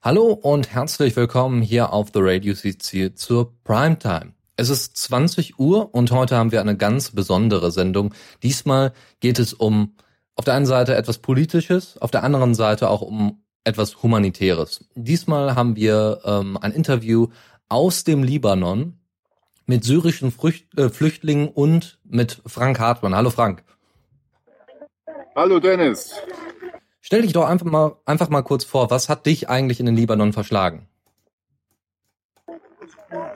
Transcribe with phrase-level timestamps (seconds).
[0.00, 4.32] Hallo und herzlich willkommen hier auf The Radio CC zur Primetime.
[4.56, 8.14] Es ist 20 Uhr und heute haben wir eine ganz besondere Sendung.
[8.44, 9.96] Diesmal geht es um
[10.36, 14.84] auf der einen Seite etwas Politisches, auf der anderen Seite auch um etwas Humanitäres.
[14.94, 17.26] Diesmal haben wir ähm, ein Interview
[17.68, 19.00] aus dem Libanon
[19.66, 23.16] mit syrischen Frücht, äh, Flüchtlingen und mit Frank Hartmann.
[23.16, 23.64] Hallo Frank.
[25.34, 26.14] Hallo Dennis.
[27.08, 29.96] Stell dich doch einfach mal, einfach mal kurz vor, was hat dich eigentlich in den
[29.96, 30.86] Libanon verschlagen?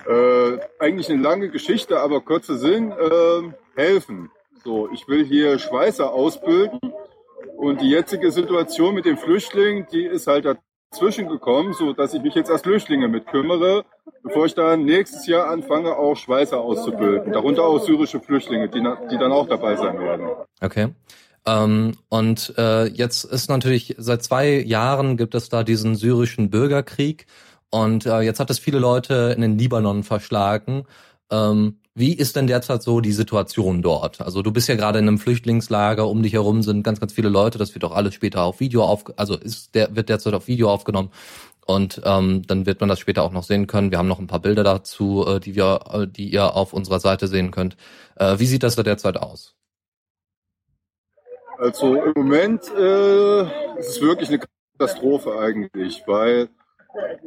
[0.06, 4.30] Äh, eigentlich eine lange Geschichte, aber kurzer Sinn, äh, helfen.
[4.62, 6.80] So, ich will hier Schweißer ausbilden
[7.56, 12.20] und die jetzige Situation mit den Flüchtlingen, die ist halt dazwischen gekommen, so dass ich
[12.20, 13.86] mich jetzt als Flüchtlinge mit kümmere,
[14.22, 17.32] bevor ich dann nächstes Jahr anfange, auch Schweißer auszubilden.
[17.32, 20.28] Darunter auch syrische Flüchtlinge, die, die dann auch dabei sein werden.
[20.60, 20.88] Okay.
[21.46, 27.26] Ähm, und äh, jetzt ist natürlich seit zwei Jahren gibt es da diesen syrischen Bürgerkrieg
[27.70, 30.84] und äh, jetzt hat es viele Leute in den Libanon verschlagen.
[31.30, 34.20] Ähm, wie ist denn derzeit so die Situation dort?
[34.20, 37.28] Also du bist ja gerade in einem Flüchtlingslager, um dich herum sind ganz, ganz viele
[37.28, 37.58] Leute.
[37.58, 40.70] Das wird auch alles später auf Video auf, also ist der wird derzeit auf Video
[40.70, 41.10] aufgenommen
[41.66, 43.90] und ähm, dann wird man das später auch noch sehen können.
[43.90, 47.00] Wir haben noch ein paar Bilder dazu, äh, die wir, äh, die ihr auf unserer
[47.00, 47.76] Seite sehen könnt.
[48.16, 49.54] Äh, wie sieht das da derzeit aus?
[51.62, 53.42] Also im Moment äh,
[53.78, 56.48] ist es wirklich eine Katastrophe eigentlich, weil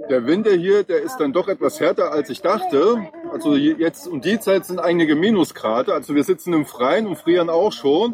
[0.10, 2.98] der Winter hier, der ist dann doch etwas härter, als ich dachte.
[3.32, 5.94] Also jetzt um die Zeit sind einige Minusgrade.
[5.94, 8.14] Also wir sitzen im Freien und frieren auch schon.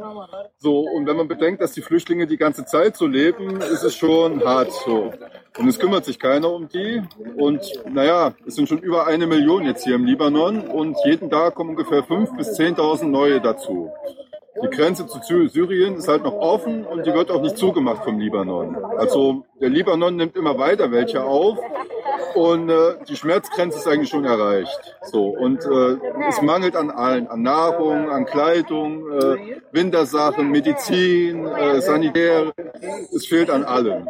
[0.59, 3.95] So, und wenn man bedenkt, dass die Flüchtlinge die ganze Zeit so leben, ist es
[3.95, 5.11] schon hart so.
[5.57, 7.01] Und es kümmert sich keiner um die.
[7.35, 7.61] Und
[7.91, 11.71] naja, es sind schon über eine Million jetzt hier im Libanon und jeden Tag kommen
[11.71, 13.91] ungefähr fünf bis zehntausend neue dazu.
[14.63, 18.19] Die Grenze zu Syrien ist halt noch offen und die wird auch nicht zugemacht vom
[18.19, 18.75] Libanon.
[18.97, 21.57] Also der Libanon nimmt immer weiter welche auf
[22.35, 24.79] und äh, die Schmerzgrenze ist eigentlich schon erreicht.
[25.03, 25.97] So und äh,
[26.29, 32.53] es mangelt an allen, an Nahrung, an Kleidung, äh, Wintersachen, Medizin, äh, Sanitär.
[33.13, 34.09] Es fehlt an allem.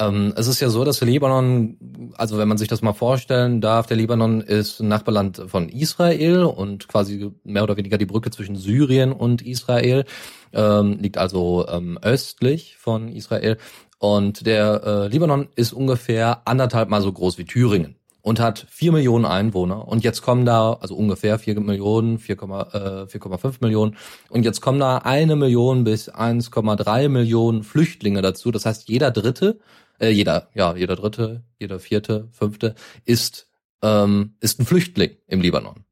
[0.00, 3.60] Ähm, es ist ja so, dass der Libanon, also wenn man sich das mal vorstellen
[3.60, 8.30] darf, der Libanon ist ein Nachbarland von Israel und quasi mehr oder weniger die Brücke
[8.30, 10.04] zwischen Syrien und Israel,
[10.52, 13.58] ähm, liegt also ähm, östlich von Israel.
[13.98, 18.92] Und der äh, Libanon ist ungefähr anderthalb Mal so groß wie Thüringen und hat vier
[18.92, 19.88] Millionen Einwohner.
[19.88, 23.96] Und jetzt kommen da, also ungefähr vier Millionen, 4,5 äh, Millionen.
[24.28, 28.52] Und jetzt kommen da eine Million bis 1,3 Millionen Flüchtlinge dazu.
[28.52, 29.58] Das heißt, jeder Dritte
[29.98, 33.48] äh, jeder, ja, jeder dritte, jeder vierte, fünfte ist,
[33.82, 35.84] ähm, ist ein Flüchtling im Libanon.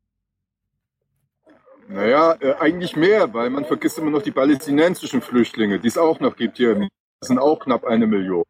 [1.89, 6.21] Naja, äh, eigentlich mehr, weil man vergisst immer noch die palästinensischen Flüchtlinge, die es auch
[6.21, 6.89] noch gibt hier.
[7.21, 8.45] Das sind auch knapp eine Million.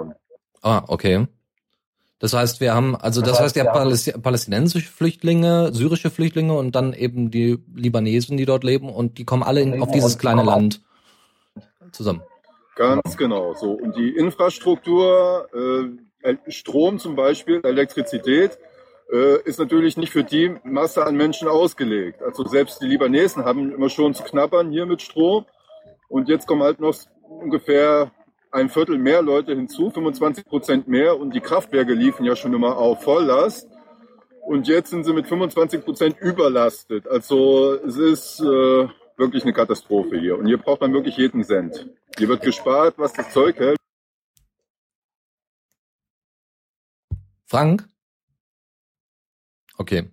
[0.62, 1.26] Ah, okay.
[2.18, 6.74] Das heißt, wir haben, also das, das heißt, ja Paläst palästinensische Flüchtlinge, syrische Flüchtlinge und
[6.74, 10.42] dann eben die Libanesen, die dort leben und die kommen alle in, auf dieses kleine
[10.42, 10.80] Land
[11.92, 12.22] zusammen.
[12.76, 13.54] Ganz genau.
[13.54, 15.48] So und die Infrastruktur,
[16.22, 18.58] äh, Strom zum Beispiel, Elektrizität,
[19.10, 22.22] äh, ist natürlich nicht für die Masse an Menschen ausgelegt.
[22.22, 25.46] Also selbst die Libanesen haben immer schon zu knabbern hier mit Strom.
[26.08, 28.10] Und jetzt kommen halt noch ungefähr
[28.50, 31.18] ein Viertel mehr Leute hinzu, 25 Prozent mehr.
[31.18, 33.68] Und die Kraftwerke liefen ja schon immer auf Volllast.
[34.42, 37.08] Und jetzt sind sie mit 25 Prozent überlastet.
[37.08, 40.38] Also es ist äh, wirklich eine Katastrophe hier.
[40.38, 41.88] Und hier braucht man wirklich jeden Cent.
[42.18, 43.76] Hier wird gespart, was das Zeug hält.
[47.44, 47.86] Frank?
[49.76, 50.10] Okay.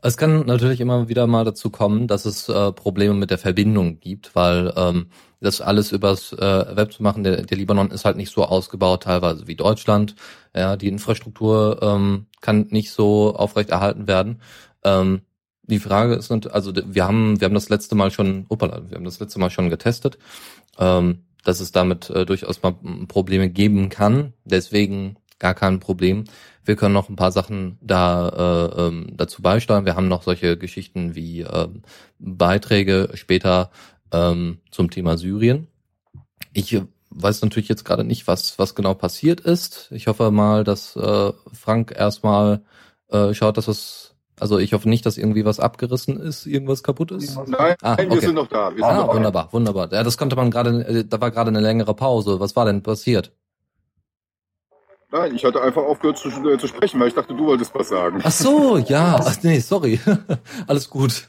[0.00, 4.00] Es kann natürlich immer wieder mal dazu kommen, dass es äh, Probleme mit der Verbindung
[4.00, 5.08] gibt, weil ähm,
[5.40, 9.04] das alles übers äh, Web zu machen, der, der Libanon ist halt nicht so ausgebaut,
[9.04, 10.14] teilweise wie Deutschland.
[10.54, 14.40] Ja, die Infrastruktur ähm, kann nicht so aufrechterhalten werden.
[14.84, 15.22] Ähm,
[15.66, 19.04] die Frage ist, also wir haben, wir haben das letzte Mal schon, opala, wir haben
[19.04, 20.18] das letzte Mal schon getestet,
[20.78, 22.74] ähm, dass es damit äh, durchaus mal
[23.08, 24.32] Probleme geben kann.
[24.44, 26.24] Deswegen gar kein Problem.
[26.64, 29.84] Wir können noch ein paar Sachen da äh, ähm, dazu beisteuern.
[29.84, 31.68] Wir haben noch solche Geschichten wie äh,
[32.18, 33.70] Beiträge später
[34.12, 35.66] ähm, zum Thema Syrien.
[36.54, 39.88] Ich weiß natürlich jetzt gerade nicht, was was genau passiert ist.
[39.92, 42.62] Ich hoffe mal, dass äh, Frank erstmal
[43.08, 47.12] äh, schaut, dass es also ich hoffe nicht, dass irgendwie was abgerissen ist, irgendwas kaputt
[47.12, 47.36] ist.
[47.46, 48.10] Nein, ah, okay.
[48.10, 48.74] wir sind noch da.
[48.74, 49.52] Wir ah, noch wunderbar, da.
[49.52, 49.92] wunderbar.
[49.92, 52.40] Ja, das konnte man gerade, äh, da war gerade eine längere Pause.
[52.40, 53.32] Was war denn passiert?
[55.12, 57.88] Nein, ich hatte einfach aufgehört zu, äh, zu sprechen, weil ich dachte, du wolltest was
[57.88, 58.20] sagen.
[58.24, 59.20] Ach so, ja.
[59.24, 60.00] Ach, nee, sorry.
[60.66, 61.28] Alles gut.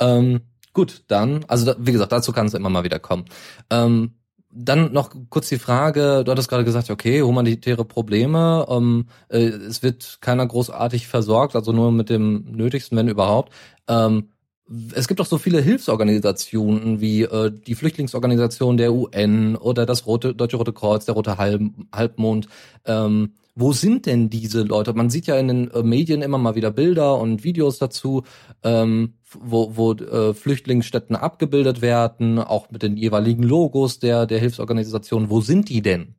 [0.00, 0.40] Ähm,
[0.72, 3.26] gut, dann, also da, wie gesagt, dazu kann es immer mal wieder kommen.
[3.68, 4.14] Ähm,
[4.50, 9.82] dann noch kurz die Frage, du hattest gerade gesagt, okay, humanitäre Probleme, ähm, äh, es
[9.82, 13.52] wird keiner großartig versorgt, also nur mit dem Nötigsten, wenn überhaupt.
[13.88, 14.28] Ähm,
[14.94, 20.34] es gibt doch so viele Hilfsorganisationen wie äh, die Flüchtlingsorganisation der UN oder das Rote,
[20.34, 21.62] Deutsche Rote Kreuz, der Rote Halb,
[21.92, 22.48] Halbmond.
[22.84, 24.92] Ähm, wo sind denn diese Leute?
[24.94, 28.22] Man sieht ja in den äh, Medien immer mal wieder Bilder und Videos dazu,
[28.62, 35.28] ähm, wo, wo äh, Flüchtlingsstätten abgebildet werden, auch mit den jeweiligen Logos der, der Hilfsorganisation.
[35.28, 36.14] Wo sind die denn?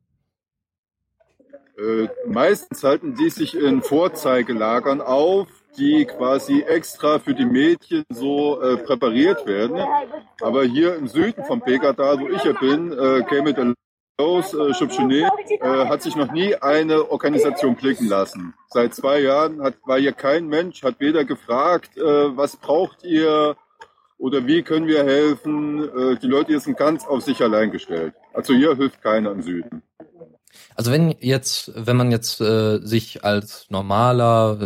[1.78, 5.48] Äh, meistens halten die sich in Vorzeigelagern auf,
[5.78, 9.80] die quasi extra für die Mädchen so äh, präpariert werden.
[10.42, 13.72] Aber hier im Süden vom Pegadal, wo ich ja bin, äh, käme der
[14.20, 18.52] Los äh, Chupchunet, äh, hat sich noch nie eine Organisation blicken lassen.
[18.68, 22.02] Seit zwei Jahren hat, war hier kein Mensch, hat weder gefragt, äh,
[22.36, 23.56] was braucht ihr
[24.18, 25.88] oder wie können wir helfen.
[25.88, 28.12] Äh, die Leute hier sind ganz auf sich allein gestellt.
[28.34, 29.82] Also hier hilft keiner im Süden.
[30.74, 34.58] Also wenn jetzt, wenn man jetzt äh, sich als normaler,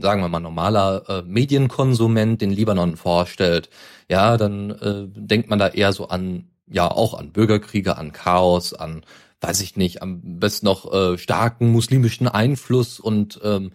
[0.00, 3.68] sagen wir mal normaler äh, Medienkonsument den Libanon vorstellt,
[4.08, 8.74] ja, dann äh, denkt man da eher so an, ja, auch an Bürgerkriege, an Chaos,
[8.74, 9.02] an,
[9.40, 13.72] weiß ich nicht, am besten noch äh, starken muslimischen Einfluss und ähm,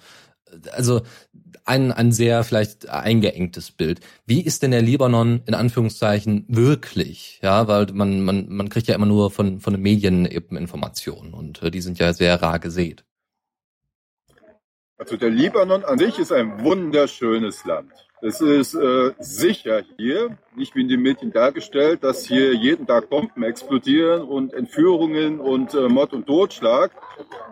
[0.71, 1.01] also
[1.65, 3.99] ein, ein sehr vielleicht eingeengtes Bild.
[4.25, 7.39] Wie ist denn der Libanon in Anführungszeichen wirklich?
[7.43, 11.33] Ja, weil man, man, man kriegt ja immer nur von, von den Medien eben Informationen
[11.33, 13.03] und äh, die sind ja sehr rar gesät.
[14.97, 18.06] Also der Libanon an sich ist ein wunderschönes Land.
[18.21, 23.09] Es ist äh, sicher hier, nicht wie in den Medien dargestellt, dass hier jeden Tag
[23.09, 26.91] Bomben explodieren und Entführungen und äh, Mord und Totschlag.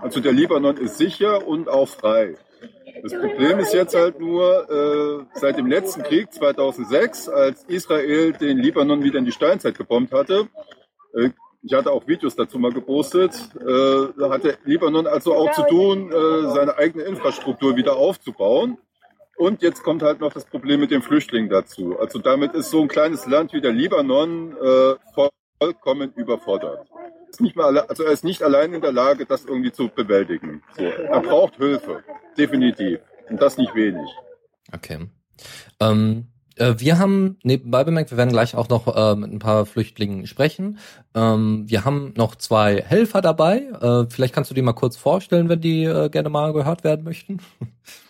[0.01, 2.35] Also der Libanon ist sicher und auch frei.
[3.03, 8.57] Das Problem ist jetzt halt nur, äh, seit dem letzten Krieg 2006, als Israel den
[8.57, 10.47] Libanon wieder in die Steinzeit gebombt hatte,
[11.13, 11.29] äh,
[11.61, 16.50] ich hatte auch Videos dazu mal gepostet, äh, hatte Libanon also auch zu tun, äh,
[16.53, 18.77] seine eigene Infrastruktur wieder aufzubauen.
[19.37, 21.99] Und jetzt kommt halt noch das Problem mit den Flüchtlingen dazu.
[21.99, 25.23] Also damit ist so ein kleines Land wie der Libanon äh,
[25.59, 26.87] vollkommen überfordert.
[27.29, 30.63] Ist nicht mal, also er ist nicht allein in der Lage, das irgendwie zu bewältigen.
[30.77, 32.03] So, er braucht Hilfe,
[32.37, 32.99] definitiv.
[33.29, 34.07] Und das nicht wenig.
[34.71, 35.09] Okay.
[35.79, 39.65] Ähm, äh, wir haben nebenbei bemerkt, wir werden gleich auch noch äh, mit ein paar
[39.65, 40.79] Flüchtlingen sprechen.
[41.13, 43.57] Ähm, wir haben noch zwei Helfer dabei.
[43.81, 47.03] Äh, vielleicht kannst du die mal kurz vorstellen, wenn die äh, gerne mal gehört werden
[47.03, 47.41] möchten.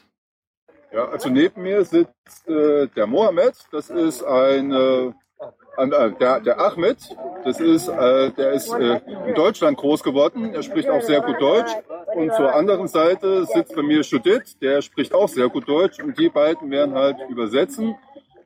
[0.95, 3.53] Ja, also neben mir sitzt äh, der Mohammed.
[3.69, 5.11] Das ist ein äh,
[6.21, 6.97] der, der Ahmed,
[7.43, 10.53] das ist, äh, der ist äh, in Deutschland groß geworden.
[10.53, 11.71] Er spricht auch sehr gut Deutsch.
[12.13, 16.01] Und zur anderen Seite sitzt bei mir Judith, der spricht auch sehr gut Deutsch.
[16.01, 17.97] Und die beiden werden halt übersetzen.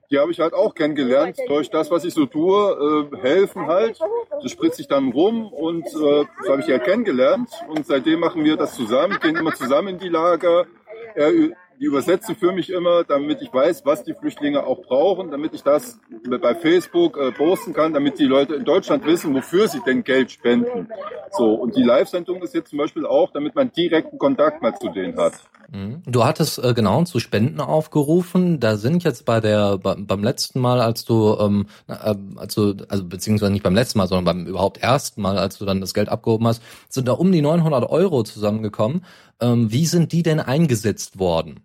[0.10, 4.00] Die habe ich halt auch kennengelernt durch das, was ich so tue, äh, helfen halt.
[4.42, 7.52] Das spritzt sich dann rum und äh, so habe ich ja kennengelernt.
[7.68, 10.66] Und seitdem machen wir das zusammen, gehen immer zusammen in die Lager.
[11.14, 11.32] Er
[11.80, 15.64] die übersetzen für mich immer, damit ich weiß, was die Flüchtlinge auch brauchen, damit ich
[15.64, 16.00] das
[16.42, 20.32] bei Facebook äh, posten kann, damit die Leute in Deutschland wissen, wofür sie denn Geld
[20.32, 20.90] spenden.
[21.32, 24.90] So, und die Live-Sendung ist jetzt zum Beispiel auch, damit man direkten Kontakt mal zu
[24.90, 25.34] denen hat.
[25.72, 26.02] Mhm.
[26.06, 28.60] Du hattest äh, genau zu Spenden aufgerufen.
[28.60, 32.76] Da sind jetzt bei der bei, beim letzten Mal, als du ähm, äh, als du,
[32.90, 35.94] also beziehungsweise nicht beim letzten Mal, sondern beim überhaupt ersten Mal, als du dann das
[35.94, 39.06] Geld abgehoben hast, sind da um die 900 Euro zusammengekommen.
[39.40, 41.62] Ähm, wie sind die denn eingesetzt worden?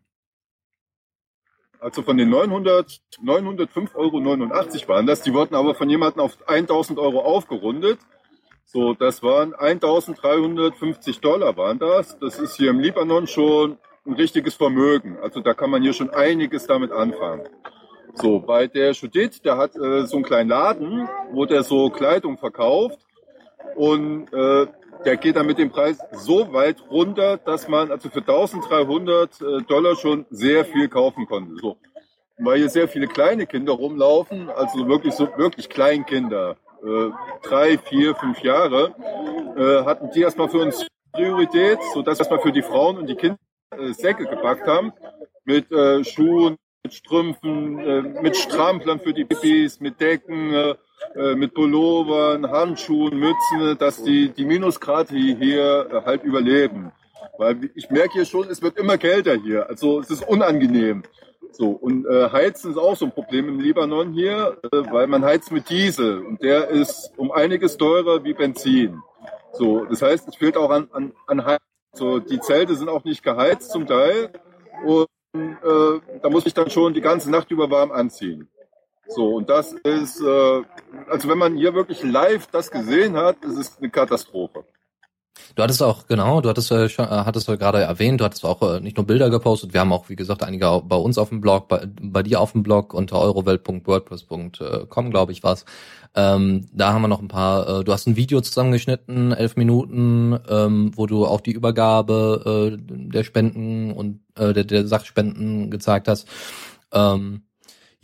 [1.85, 5.21] Also von den 900, 905,89 Euro waren das.
[5.21, 7.99] Die wurden aber von jemandem auf 1000 Euro aufgerundet.
[8.65, 12.19] So, das waren 1350 Dollar waren das.
[12.19, 13.77] Das ist hier im Libanon schon
[14.07, 15.19] ein richtiges Vermögen.
[15.21, 17.47] Also da kann man hier schon einiges damit anfangen.
[18.15, 22.39] So, bei der Judith, der hat äh, so einen kleinen Laden, wo der so Kleidung
[22.39, 22.99] verkauft.
[23.77, 24.67] Und äh,
[25.05, 29.63] der geht dann mit dem Preis so weit runter, dass man also für 1300 äh,
[29.63, 31.57] Dollar schon sehr viel kaufen konnte.
[31.61, 31.77] So.
[32.39, 37.11] Weil hier sehr viele kleine Kinder rumlaufen, also wirklich so wirklich Kleinkinder, äh,
[37.43, 38.95] drei, vier, fünf Jahre,
[39.57, 43.07] äh, hatten die erstmal für uns Priorität, so dass wir erstmal für die Frauen und
[43.07, 43.39] die Kinder
[43.79, 44.93] äh, Säcke gepackt haben
[45.45, 50.75] mit äh, Schuhen, mit Strümpfen, äh, mit Stramplern für die Babys, mit Decken, äh,
[51.35, 56.93] mit Pullovern, Handschuhen, Mützen, dass die, die Minusgrade hier äh, halt überleben.
[57.39, 59.69] Weil ich merke hier schon, es wird immer kälter hier.
[59.69, 61.03] Also es ist unangenehm.
[61.53, 65.25] So, und äh, Heizen ist auch so ein Problem im Libanon hier, äh, weil man
[65.25, 69.01] heizt mit Diesel und der ist um einiges teurer wie Benzin.
[69.53, 71.61] So, das heißt, es fehlt auch an, an, an Heiz.
[71.93, 74.31] So, die Zelte sind auch nicht geheizt zum Teil
[74.85, 78.49] und äh, da muss ich dann schon die ganze Nacht über warm anziehen.
[79.09, 80.63] So, und das ist, äh,
[81.09, 84.65] also wenn man hier wirklich live das gesehen hat, ist es eine Katastrophe.
[85.57, 88.63] Du hattest auch, genau, du hattest äh, äh, hattest ja gerade erwähnt, du hattest auch
[88.63, 91.41] äh, nicht nur Bilder gepostet, wir haben auch, wie gesagt, einige bei uns auf dem
[91.41, 95.65] Blog, bei, bei dir auf dem Blog unter eurowelt.wordpress.com, glaube ich, war's.
[96.17, 100.39] Ähm, da haben wir noch ein paar, äh, du hast ein Video zusammengeschnitten, elf Minuten,
[100.49, 106.07] ähm, wo du auch die Übergabe äh, der Spenden und äh, der, der Sachspenden gezeigt
[106.07, 106.29] hast.
[106.93, 107.43] Ähm,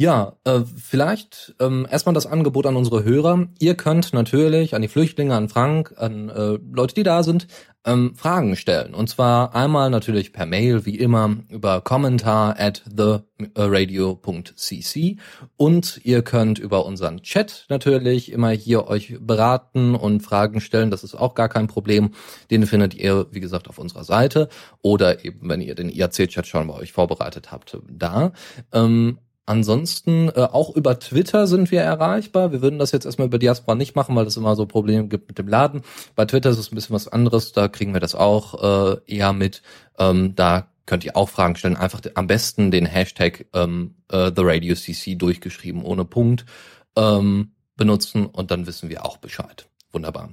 [0.01, 3.49] ja, äh, vielleicht ähm, erstmal das Angebot an unsere Hörer.
[3.59, 7.49] Ihr könnt natürlich an die Flüchtlinge, an Frank, an äh, Leute, die da sind,
[7.85, 8.95] ähm, Fragen stellen.
[8.95, 15.19] Und zwar einmal natürlich per Mail, wie immer, über kommentar at theradio.cc.
[15.59, 20.91] Und ihr könnt über unseren Chat natürlich immer hier euch beraten und Fragen stellen.
[20.91, 22.13] Das ist auch gar kein Problem.
[22.51, 24.49] Den findet ihr, wie gesagt, auf unserer Seite.
[24.81, 28.33] Oder eben, wenn ihr den IAC-Chat schon bei euch vorbereitet habt, da.
[28.73, 29.19] Ähm,
[29.51, 32.53] Ansonsten äh, auch über Twitter sind wir erreichbar.
[32.53, 35.27] Wir würden das jetzt erstmal über Diaspora nicht machen, weil es immer so Probleme gibt
[35.27, 35.83] mit dem Laden.
[36.15, 37.51] Bei Twitter ist es ein bisschen was anderes.
[37.51, 39.63] Da kriegen wir das auch äh, eher mit.
[39.99, 41.77] Ähm, da könnt ihr auch Fragen stellen.
[41.77, 46.47] Einfach am besten den Hashtag ähm, äh, The Radio CC durchgeschrieben ohne Punkt
[46.95, 49.67] ähm, benutzen und dann wissen wir auch Bescheid.
[49.91, 50.31] Wunderbar.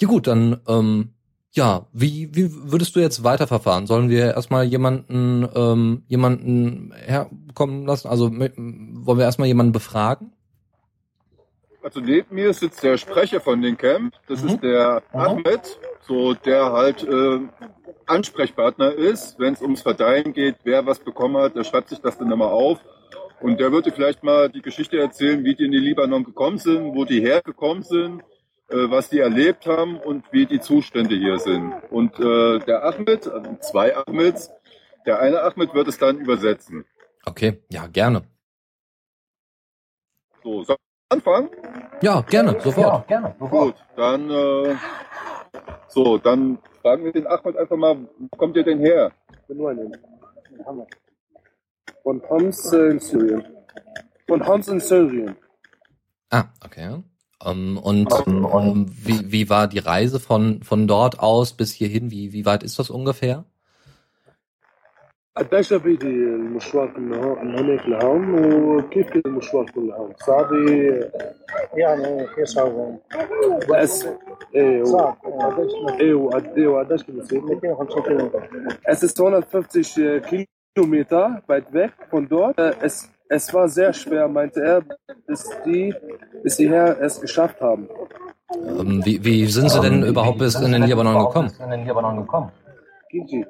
[0.00, 1.12] Ja gut, dann ähm,
[1.56, 3.86] ja, wie, wie würdest du jetzt weiterverfahren?
[3.86, 8.08] Sollen wir erstmal jemanden, ähm, jemanden herkommen lassen?
[8.08, 10.32] Also wollen wir erstmal jemanden befragen?
[11.82, 14.14] Also neben mir sitzt der Sprecher von den Camp.
[14.28, 14.48] Das mhm.
[14.50, 15.18] ist der mhm.
[15.18, 17.40] Ahmed, so der halt äh,
[18.04, 22.18] Ansprechpartner ist, wenn es ums Verteilen geht, wer was bekommen hat, der schreibt sich das
[22.18, 22.80] dann immer auf.
[23.40, 26.94] Und der würde vielleicht mal die Geschichte erzählen, wie die in die Libanon gekommen sind,
[26.94, 28.22] wo die hergekommen sind
[28.68, 31.72] was die erlebt haben und wie die Zustände hier sind.
[31.90, 34.50] Und äh, der Ahmed, also zwei Ahmeds,
[35.06, 36.84] der eine Ahmed wird es dann übersetzen.
[37.24, 38.22] Okay, ja, gerne.
[40.42, 41.50] So, soll ich anfangen?
[42.02, 42.86] Ja, gerne, sofort.
[42.86, 43.76] Ja, gerne, sofort.
[43.76, 44.76] Gut, dann, äh,
[45.88, 49.12] so, dann fragen wir den Ahmed einfach mal, wo kommt ihr denn her?
[52.02, 53.44] Von Homs in Syrien.
[54.26, 55.36] Von Homs in Syrien.
[56.30, 57.02] Ah, okay.
[57.43, 61.71] Um, ähm, und um, um, wie, wie war die Reise von, von dort aus bis
[61.71, 62.11] hierhin?
[62.11, 63.45] Wie, wie weit ist das ungefähr?
[65.35, 70.53] قديش بيدي المشوار من هناك لهون وكيف كان المشوار كله هون؟ صعب
[71.73, 72.97] يعني كيف صعب؟
[73.69, 74.07] بس
[74.55, 75.17] ايه صعب
[76.01, 78.31] ايه وقد ايه وقديش بيصير؟ 250 كيلو
[78.85, 82.57] Es ist 250 Kilometer weit weg von dort.
[82.81, 84.82] Es es war sehr schwer, meinte er,
[85.26, 85.94] bis die,
[86.42, 87.88] bis die Herr es geschafft haben.
[88.54, 91.50] Ähm, wie, wie, sind Sie denn überhaupt bis in den Libanon gekommen?
[91.62, 92.52] In den Libanon gekommen?
[93.10, 93.44] Gigi.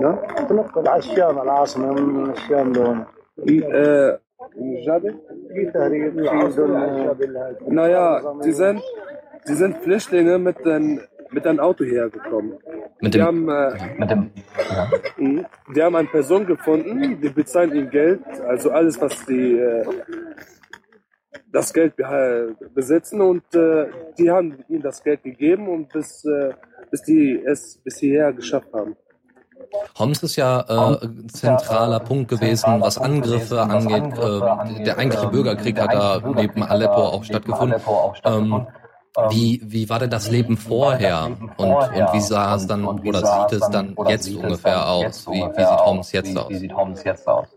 [0.00, 0.18] Ja?
[3.36, 4.18] Wie, äh,
[7.68, 8.82] naja, die sind,
[9.48, 11.00] die sind Flüchtlinge mit den
[11.36, 12.54] mit einem Auto hergekommen.
[13.00, 14.30] Mit dem, die haben, äh, mit dem,
[14.70, 14.90] ja.
[15.18, 15.46] Mhm.
[15.74, 19.84] die haben eine Person gefunden, die bezahlen ihm Geld, also alles, was die äh,
[21.52, 21.94] das Geld
[22.74, 23.86] besitzen und äh,
[24.18, 26.54] die haben ihnen das Geld gegeben und bis, äh,
[26.90, 28.96] bis die es bis hierher geschafft haben.
[29.98, 34.18] Homs ist ja äh, zentraler Punkt gewesen, was Angriffe angeht.
[34.18, 37.80] Äh, der eigentliche Bürgerkrieg hat da neben Aleppo auch stattgefunden.
[38.24, 38.66] Ähm, ähm,
[39.29, 41.25] wie, wie war denn das Leben vorher?
[41.57, 45.27] Und, und wie sah es dann oder sieht es dann jetzt ungefähr aus?
[45.27, 46.49] Wie, wie sieht Homs jetzt aus?
[46.49, 47.47] Wie sieht Homs jetzt aus?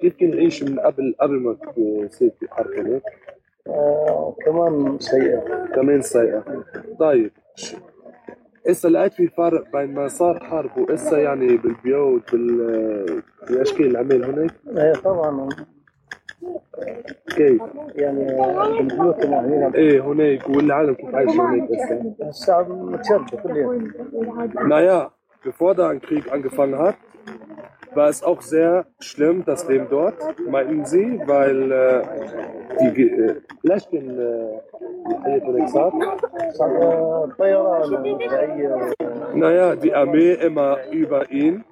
[0.00, 1.56] كيف كان نعيش من قبل قبل ما
[2.08, 3.02] تصير في حرب هناك؟
[4.46, 6.44] كمان سيئة كمان سيئة
[7.00, 7.32] طيب
[8.68, 14.54] هسه لقيت في فرق بين ما صار حرب وهسه يعني بالبيوت بال باشكال العمل هناك؟
[14.76, 15.48] ايه طبعا
[17.36, 17.62] كيف؟
[17.94, 18.24] يعني
[18.78, 23.92] بالبيوت هنا ايه هناك والعالم كيف عايش هناك هسه؟ الشعب متشرد كل يوم.
[24.68, 25.12] Naja,
[25.44, 26.96] bevor da ein Krieg angefangen hat,
[27.94, 30.16] war es auch sehr schlimm, das Leben dort,
[30.48, 32.02] meinten sie, weil äh,
[32.80, 34.16] die äh, vielleicht in
[39.34, 41.64] naja, die Armee immer über ihn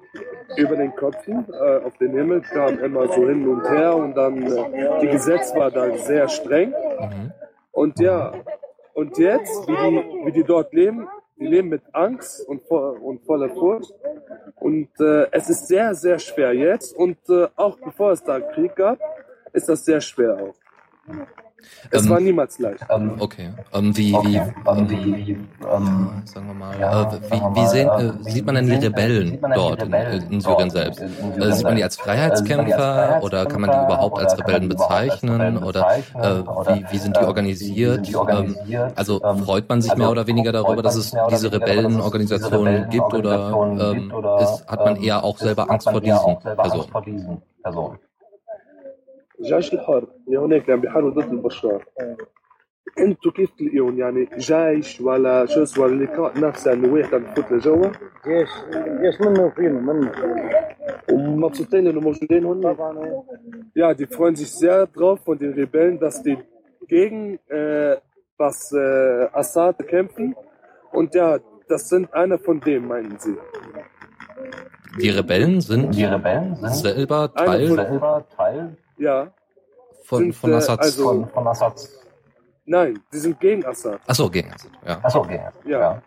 [0.56, 4.42] über den Köpfen äh, auf den Himmel kam immer so hin und her und dann
[4.42, 6.70] äh, die Gesetz war da sehr streng.
[6.70, 7.32] Mhm.
[7.72, 8.32] Und ja,
[8.94, 13.50] und jetzt, wie die, wie die dort leben, die leben mit Angst und, und voller
[13.50, 13.92] Furcht.
[14.60, 16.96] Und äh, es ist sehr, sehr schwer jetzt.
[16.96, 18.98] Und äh, auch bevor es da Krieg gab,
[19.52, 20.54] ist das sehr schwer auch.
[21.90, 22.84] Es ähm, war niemals leicht.
[22.90, 23.50] Ähm, okay.
[23.72, 28.30] Ähm, wie, wie, ähm, wie, ähm, sagen wir mal, ja, äh, wie, wie sehen, äh,
[28.30, 31.00] sieht man denn die Rebellen dort in, in Syrien selbst?
[31.00, 35.96] Äh, sieht man die als Freiheitskämpfer oder kann man die überhaupt als Rebellen bezeichnen oder
[36.14, 38.08] äh, wie, wie sind die organisiert?
[38.28, 38.56] Ähm,
[38.94, 44.12] also freut man sich mehr oder weniger darüber, dass es diese Rebellenorganisationen gibt oder ähm,
[44.40, 46.18] ist, hat man eher auch selber Angst vor diesen
[47.62, 47.98] Personen?
[49.39, 51.85] الجيش الحر اللي هناك عم بيحاربوا ضد البشار
[52.99, 57.91] انتوا كيف تلاقيهم يعني جيش ولا شو اسمه اللقاء نفسه انه واحد عم يفوت لجوا
[58.27, 58.49] جيش
[59.01, 60.11] جيش منه وفينا منه
[61.11, 63.23] ومبسوطين انه موجودين هون طبعا
[63.75, 66.37] Ja, die freuen sich sehr drauf von den Rebellen, dass die
[66.87, 67.97] gegen äh,
[68.37, 70.35] was äh, Assad kämpfen.
[70.91, 73.37] Und ja, das sind einer von denen, meinen sie.
[74.99, 79.32] Die Rebellen sind, die Rebellen sind selber Teil, selber Teil ja.
[80.04, 80.80] Von, sind, von Assad.
[80.80, 81.88] Also, von, von Assad.
[82.66, 84.00] Nein, die sind gegen Assad.
[84.06, 85.00] Achso, gegen Assad, ja.
[85.02, 85.66] Achso, gegen Assad.
[85.66, 85.80] Ja.
[85.80, 86.02] ja.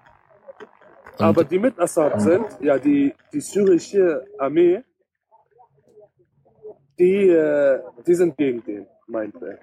[1.20, 4.84] Aber die mit Assad sind, ja, die, die syrische Armee,
[7.00, 9.60] die, äh, die sind gegen den, meint er.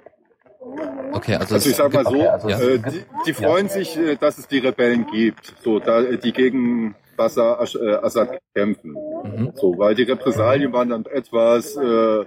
[1.13, 2.59] Okay, also, also ich sag mal so, okay, also ja.
[2.59, 3.73] äh, die, die, freuen ja.
[3.73, 8.93] sich, äh, dass es die Rebellen gibt, so da, die gegen Bashar äh, Assad kämpfen.
[8.93, 9.53] Mhm.
[9.55, 12.25] So, weil die Repressalien waren dann etwas äh,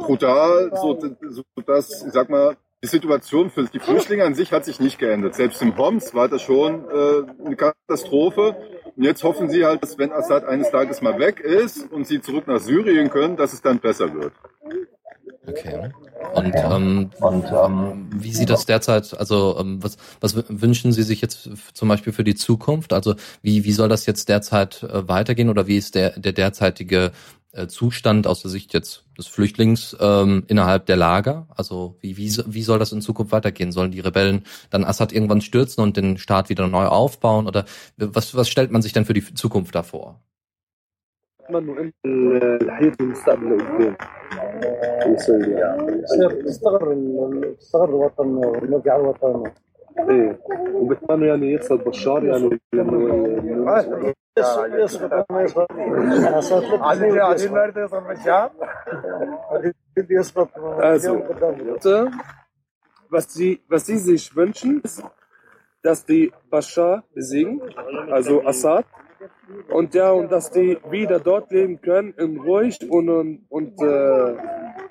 [0.00, 4.64] brutal, so, so dass, ich sag mal, die Situation für die Flüchtlinge an sich hat
[4.64, 5.34] sich nicht geändert.
[5.34, 8.56] Selbst im Homs war das schon äh, eine Katastrophe.
[8.94, 12.20] Und jetzt hoffen sie halt, dass wenn Assad eines Tages mal weg ist und sie
[12.20, 14.34] zurück nach Syrien können, dass es dann besser wird.
[15.46, 15.90] Okay.
[16.34, 21.20] Und, ähm, und ähm, wie sieht das derzeit, also ähm, was, was wünschen Sie sich
[21.20, 22.92] jetzt zum Beispiel für die Zukunft?
[22.92, 27.06] Also wie, wie soll das jetzt derzeit äh, weitergehen oder wie ist der, der derzeitige
[27.06, 27.10] äh,
[27.68, 31.46] Zustand aus der Sicht jetzt des Flüchtlings ähm, innerhalb der Lager?
[31.56, 33.72] Also wie, wie, wie soll das in Zukunft weitergehen?
[33.72, 37.46] Sollen die Rebellen dann Assad irgendwann stürzen und den Staat wieder neu aufbauen?
[37.46, 37.64] Oder
[37.96, 39.82] was, was stellt man sich denn für die Zukunft da
[49.93, 49.99] vor?
[49.99, 52.97] الحياة المستقبل قدام تستغر تستغر الوطن ونرجع الوطن ايه وبتمنوا يعني يخسر بشار يعني لانه
[54.83, 58.51] يسقط ما يسقط انا صرت ثلاث عايزين عايزين النهارده يوصل بالشعب
[60.09, 60.49] يسقط
[60.81, 61.23] Also,
[63.09, 65.03] was sie, was sie sich wünschen, ist,
[65.81, 67.61] dass die Bashar besiegen,
[68.11, 68.85] also Assad,
[69.69, 74.35] und ja, und dass die wieder dort leben können, in ruhig und, und, und äh,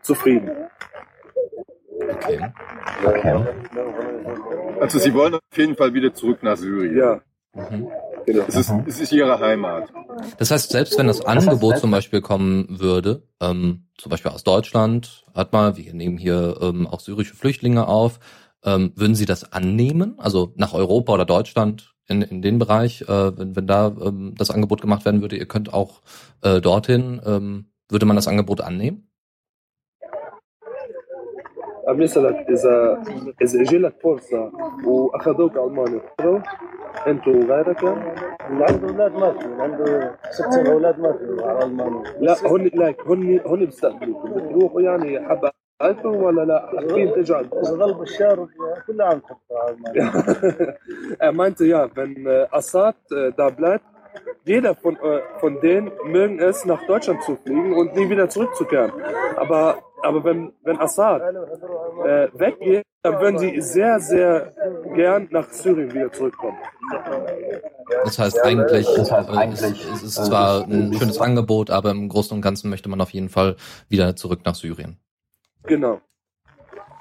[0.02, 0.68] zufrieden.
[2.11, 2.39] Okay.
[3.05, 3.45] Okay.
[4.79, 6.97] Also sie wollen auf jeden Fall wieder zurück nach Syrien.
[6.97, 7.21] Ja.
[7.53, 7.87] Mhm.
[8.25, 8.45] Genau.
[8.47, 9.89] Es, ist, es ist ihre Heimat.
[10.37, 15.25] Das heißt, selbst wenn das Angebot zum Beispiel kommen würde, ähm, zum Beispiel aus Deutschland,
[15.33, 18.19] hat mal, wir nehmen hier ähm, auch syrische Flüchtlinge auf,
[18.63, 20.15] ähm, würden Sie das annehmen?
[20.19, 24.51] Also nach Europa oder Deutschland in, in den Bereich, äh, wenn, wenn da ähm, das
[24.51, 26.01] Angebot gemacht werden würde, ihr könnt auch
[26.41, 29.09] äh, dorthin, ähm, würde man das Angebot annehmen?
[31.93, 33.03] عم يسالك إذا
[33.41, 34.51] إذا لك فرصة
[34.85, 36.43] وأخذوك المانيا تروح
[37.07, 42.03] أنت وغيرك؟ اللي عنده أولاد ماتوا عنده ست سبع أولاد ماتوا على ألمانيا.
[42.19, 45.51] لا هن لايك هن هن بيستقبلوك بتروحوا يعني حبة
[46.05, 48.47] ولا لا؟ حابين تجعل إذا ظل بشار
[48.87, 50.11] كل عام على المانيا.
[51.37, 52.95] ما أنت يا من قصات
[53.37, 53.81] دابلات
[54.13, 58.29] Äh, jeder von, äh, von denen mögen es, nach Deutschland zu fliegen und nie wieder
[58.29, 58.91] zurückzukehren.
[59.35, 61.21] Aber, aber wenn, wenn Assad
[62.05, 64.53] äh, weggeht, dann würden sie sehr, sehr
[64.95, 66.57] gern nach Syrien wieder zurückkommen.
[68.05, 71.91] Das heißt eigentlich, Das heißt äh, eigentlich, es, es ist zwar ein schönes Angebot, aber
[71.91, 73.55] im Großen und Ganzen möchte man auf jeden Fall
[73.89, 74.97] wieder zurück nach Syrien.
[75.63, 76.01] Genau.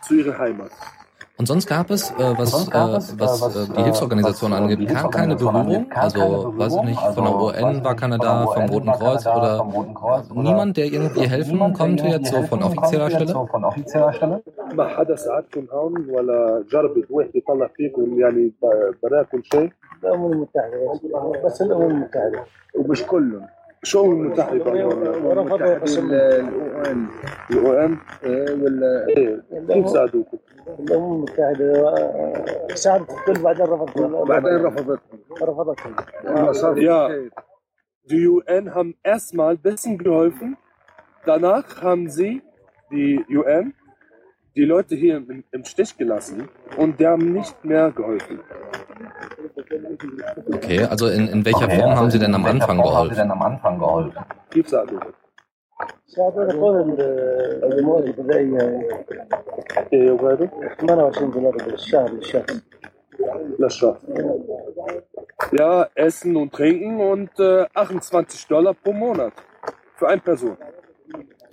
[0.06, 0.70] Zu ihrer Heimat.
[1.41, 3.83] Und sonst gab es, äh, was, Sonst gab es, äh, äh, was was, äh, die
[3.83, 5.75] Hilfsorganisation was, äh, angeht, die kam keine Hilfsorganisation Berührung.
[5.75, 6.85] angeht, kam Also keine weiß ich Berührung.
[6.85, 8.69] nicht, von der Also, weiß UN ich war nicht, keiner von da, der vom UN
[8.69, 11.73] Roten war keiner Kreuz da, oder vom Roten Kreuz oder niemand, der irgendwie helfen niemand,
[11.79, 13.31] der konnte irgendwie jetzt so von helfen offizieller konnte, jetzt Stelle?
[13.33, 14.41] so von offizieller Stelle.
[14.73, 19.71] ما حدا ساعدكم هون ولا جرب واحد يطلع فيكم يعني ب- براكم شيء
[20.03, 22.39] الامم المتحده بس- بس الامم المتحده
[22.75, 23.47] ومش كلهم
[23.83, 24.87] شو المتحدة
[25.23, 27.07] ورفضوا قسم الاو ان
[27.51, 27.97] الاو ام
[28.63, 29.05] ولا
[29.73, 30.37] كيف ساعدوكم؟
[30.79, 34.99] الامم المتحده آه، ساعدت الكل بعدين رفضت بعدين رفضتهم
[35.41, 37.07] رفضتهم ما صار في Ja.
[37.07, 37.31] خير.
[38.09, 40.49] Die UN haben erstmal ein bisschen geholfen.
[41.25, 42.41] Danach haben sie,
[42.91, 43.73] die UN,
[44.55, 48.39] die Leute hier im, im Stich gelassen und die haben nicht mehr geholfen.
[50.54, 52.98] Okay, also in, in welcher okay, Form also haben Sie denn am Anfang Form geholfen?
[52.98, 54.24] Haben Sie denn am Anfang geholfen?
[54.50, 55.00] Tiefsage.
[65.52, 69.32] Ja, Essen und Trinken und äh, 28 Dollar pro Monat
[69.96, 70.56] für eine Person.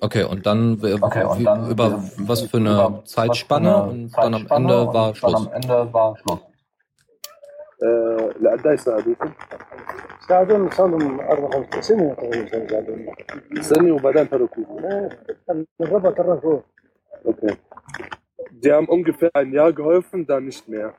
[0.01, 4.47] Okay, und dann, okay, und dann über was für eine Zeitspanne, Zeitspanne und dann am
[4.49, 6.39] Ende war Dann am Ende war Schluss.
[8.41, 9.31] لقد يساعدوكم
[10.27, 13.05] ساعدون صار لهم أربع خمس سنين تقريبا ساعدون
[13.61, 15.09] سنة وبعدين تركوه.
[15.81, 16.61] الربط الرفوف
[17.25, 17.53] okay
[18.63, 20.93] die haben ungefähr ein Jahr geholfen dann nicht mehr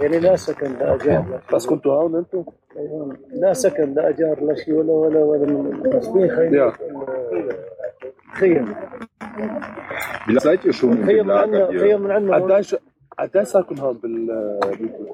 [0.00, 2.44] يعني لا سكن لا أجار was كنتوا هون أنتوا؟
[3.32, 6.72] لا سكن لا أجار لا شيء ولا ولا ولا من مسكين خيم.
[8.34, 8.74] خيم
[10.26, 12.78] Wie seid ihr schon من Lager عندنا hier?
[13.19, 14.25] خيم من عندنا قديش قديش صاركم هون بال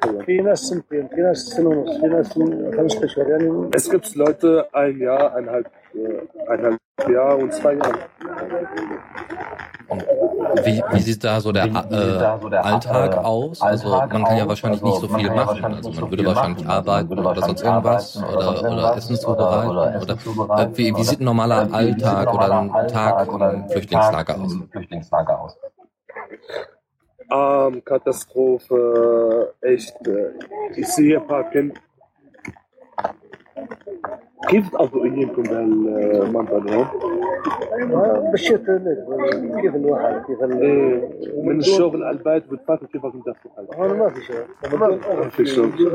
[0.02, 3.90] بالخيم في ناس سنتين في ناس سنه ونص في ناس من خمسة اشهر يعني Es
[3.90, 8.00] gibt Leute ein Jahr, eineinhalb, äh, eineinhalb Jahr und zwei Jahre.
[10.66, 13.18] Wie, wie sieht da so der, Wie- wie sieht äh, da so der, Alltag äh,
[13.20, 13.62] aus?
[13.62, 14.50] Also Alltag man kann ja aus?
[14.50, 15.48] wahrscheinlich Also nicht so man viel kann ja machen.
[15.64, 16.70] wahrscheinlich Also nicht man so würde viel wahrscheinlich machen.
[16.78, 19.14] Also man arbeiten würde oder sonst wahrscheinlich irgendwas arbeiten oder, oder sonst oder irgendwas Essen
[19.14, 21.72] oder- zubereiten oder oder, Essen äh, zubereiten wie, wie oder- sieht ein normaler Äh, wie-
[21.72, 24.54] wie sieht ein Alltag oder ein normaler Tag Alltag oder im ein Flüchtlingslager Tag aus?
[24.54, 25.54] im Flüchtlingslager aus?
[27.30, 29.96] Arm, Katastrophe, echt.
[30.08, 30.32] Äh,
[30.76, 31.76] ich sehe ein paar Kinder.
[34.50, 38.78] كيف تقضوا ايامكم بهالمنطقه هون؟ بالشتاء
[39.62, 43.98] كيف الواحد كيف ال- إيه، من الشغل على البيت بتفكر كيف بدكم تدخلوا حالكم؟ هون
[44.00, 44.36] ما في شيء
[45.16, 45.88] ما في شغل.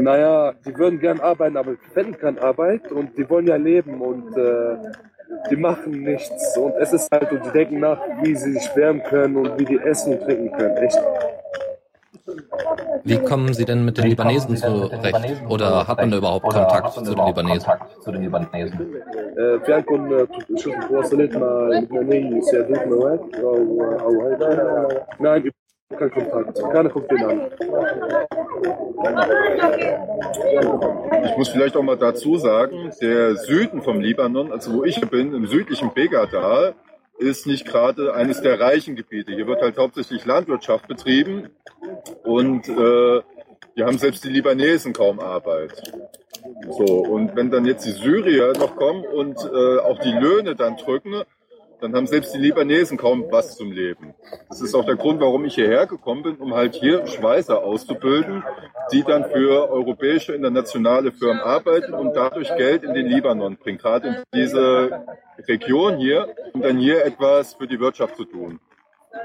[0.00, 4.36] Naja, die würden gern arbeiten, aber finden keine Arbeit und die wollen ja leben und
[4.36, 4.76] äh,
[5.50, 6.56] die machen nichts.
[6.56, 9.64] Und es ist halt, und die denken nach, wie sie sich wärmen können und wie
[9.64, 10.76] die essen und trinken können.
[10.78, 10.98] Echt.
[13.04, 15.06] Wie kommen Sie denn mit den Wie kommen Libanesen Sie denn mit den zurecht?
[15.06, 16.18] Libanesen Oder hat man da zurecht?
[16.18, 17.68] überhaupt Oder Kontakt hat man zu den überhaupt Libanesen?
[17.68, 18.78] Kontakt zu den Libanesen?
[19.38, 24.88] آه، في عندكم آه، شوف تواصلت مع لبنانيين يساعدوكم هناك او او هيدا
[25.20, 25.42] نعم
[25.90, 27.52] كان كونتاكت كان كونتاكت
[31.24, 35.34] Ich muss vielleicht auch mal dazu sagen, der Süden vom Libanon, also wo ich bin,
[35.34, 36.74] im südlichen Begadal,
[37.18, 39.32] ist nicht gerade eines der reichen Gebiete.
[39.32, 41.50] Hier wird halt hauptsächlich Landwirtschaft betrieben
[42.24, 43.22] und äh,
[43.74, 45.82] hier haben selbst die Libanesen kaum Arbeit.
[46.70, 50.76] So, und wenn dann jetzt die Syrier noch kommen und äh, auch die Löhne dann
[50.76, 51.22] drücken,
[51.81, 54.13] dann haben selbst die Libanesen kaum was zum Leben.
[54.49, 58.43] Das ist auch der Grund, warum ich hierher gekommen bin, um halt hier Schweißer auszubilden,
[58.91, 64.07] die dann für europäische internationale Firmen arbeiten und dadurch Geld in den Libanon bringen, gerade
[64.07, 65.05] in diese
[65.47, 68.59] Region hier, um dann hier etwas für die Wirtschaft zu tun.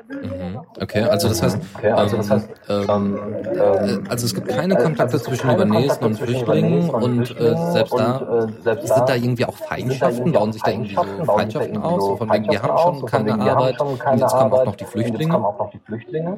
[0.10, 0.60] Mhm.
[0.82, 4.34] Okay, also das heißt, Okay, also das ähm, heißt, ähm, ähm, äh, ähm, also es
[4.34, 6.96] gibt keine äh, Kontakte also es gibt zwischen keine Libanesen Kontakte und zwischen Flüchtlingen Libanesen
[6.96, 9.62] und und äh, Flüchtlingen selbst und, da äh, selbst sind da da irgendwie auch sind
[9.62, 11.88] da Feindschaften, irgendwie bauen auch sich da irgendwie so Feindschaften, bauen sich da Feindschaften irgendwie
[11.88, 13.52] aus, so so von wegen, wir haben Feindschaften schon aus, so von keine wegen, wir
[13.52, 15.32] haben Arbeit schon und keine jetzt kommen auch Arbeit noch die und jetzt Flüchtlinge.
[15.32, 16.38] kommen auch noch die Flüchtlinge.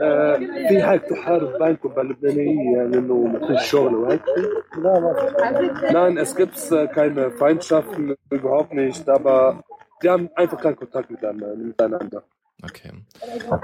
[0.00, 0.36] آه،
[0.68, 4.22] في هيك تحارب بينكم باللبنانيين يعني انه ما فيش شغل وهيك
[4.78, 9.62] لا ما في Nein, es gibt äh, keine Feindschaften, überhaupt nicht, aber
[10.05, 12.23] die haben einfach keinen Kontakt miteinander.
[12.63, 12.91] Okay.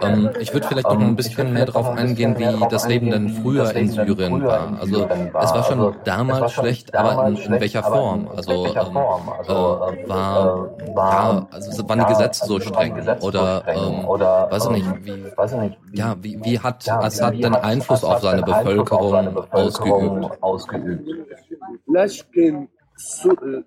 [0.03, 3.73] Um, ich würde vielleicht noch ein bisschen mehr darauf eingehen, wie das Leben denn früher
[3.73, 4.79] in Syrien war.
[4.79, 8.27] Also es war schon damals schlecht, aber in, in welcher Form?
[8.35, 14.71] Also ähm, äh, war, ja, also waren die Gesetze so streng oder ähm, weiß ich
[14.71, 20.37] nicht, wie, ja, wie, wie hat Assad denn Einfluss auf seine Bevölkerung ausgeübt?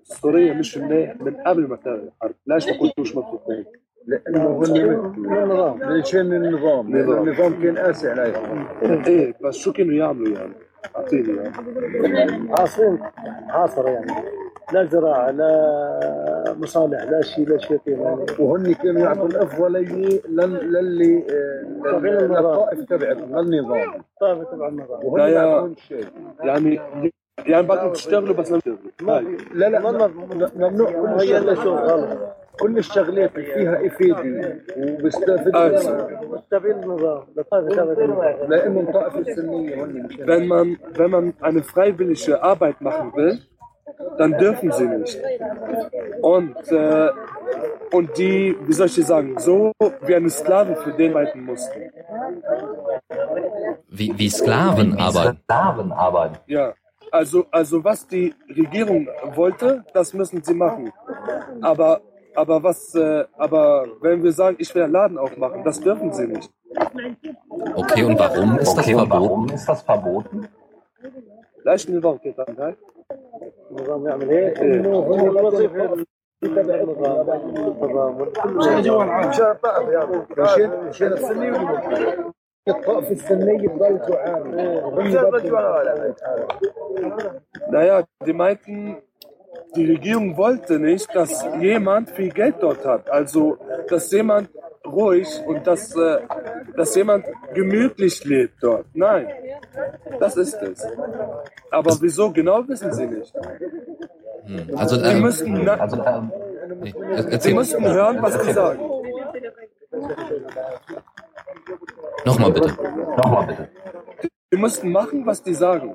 [0.05, 3.64] سوريا مش مناح من قبل ما كان الحرب؟ ليش ما كنتوش مبسوطين؟
[4.07, 6.97] لأنه هن النظام ليشان النظام.
[6.97, 7.29] لأن نظام.
[7.29, 8.66] النظام كان قاسي عليهم
[9.07, 10.53] إيه بس شو كانوا يعملوا يعني؟
[10.97, 12.57] أعطيني يعني.
[12.57, 12.99] حاصرين
[13.49, 14.12] حاصر يعني.
[14.73, 18.27] لا زراعة لا مصالح لا شيء لا شيء يعني.
[18.38, 21.27] وهن كانوا يعطوا الأفضلية لل- للي
[21.87, 22.07] النظام.
[22.07, 23.92] للطائف تبعتهم للنظام.
[24.20, 25.05] طيب تبع النظام.
[25.05, 26.05] وهن ما يعطون الشيء
[26.40, 26.81] يعني
[27.45, 29.38] يعني بدكم تشتغلوا بس لم تشتغلوا هاي.
[29.54, 30.08] لا لا ما-
[30.56, 32.19] ممنوع كل هي الا الشغلات شغل غلط
[32.60, 35.67] كل الشغلات اللي فيها افاده وبيستفيد آه.
[35.69, 41.34] منها تبع النظام لطيب تبع النظام لانه الطائفه السنيه هن مشان Wenn man, wenn man
[41.41, 43.39] eine freiwillige Arbeit machen will,
[44.19, 45.17] dann dürfen sie nicht.
[46.22, 47.10] Und, äh,
[47.98, 49.72] und die, wie soll ich dir sagen, so
[50.08, 51.80] wie eine Sklave für den arbeiten mussten.
[53.98, 55.38] Wie, wie Sklaven Wie arbeiten.
[55.43, 56.38] Sklaven arbeiten.
[56.48, 56.74] Ja,
[57.13, 60.91] also, also was die Regierung wollte, das müssen sie machen.
[61.62, 62.02] Aber,
[62.36, 66.28] aber was, äh, aber wenn wir sagen, ich will einen Laden aufmachen, das dürfen sie
[66.28, 66.50] nicht.
[67.76, 69.30] Okay, und warum ist das Okay, und verboten?
[69.30, 70.48] warum ist das verboten?
[71.65, 72.76] ليش النظام كده هاي؟
[73.72, 76.06] النظام يعمل هيك انه هو الوظيفه
[76.43, 77.30] يتبع النظام
[77.67, 79.30] التضامن مشان جو العام
[80.88, 81.10] مشان
[82.67, 84.80] بعض يعني مشان مشان السنية الطائف السنية بضل تعاني
[87.72, 88.98] Naja, die meinten,
[89.76, 93.10] die Regierung wollte nicht, dass jemand viel Geld dort hat.
[93.10, 93.58] Also,
[93.89, 94.50] dass jemand
[94.86, 96.19] ruhig und dass, äh,
[96.76, 98.86] dass jemand gemütlich lebt dort.
[98.93, 99.28] Nein,
[100.19, 100.88] das ist es.
[101.72, 103.34] Aber wieso genau wissen sie nicht.
[104.45, 104.78] Hm.
[104.78, 106.32] Also, Sie ähm, müssten, na, Also, ähm,
[106.82, 108.80] nee, sie erzähl, müssten hören, was sie sagen.
[112.26, 112.72] nochmal bitte.
[113.17, 113.69] nochmal bitte.
[114.52, 115.93] Sie mussten machen, was die sagen.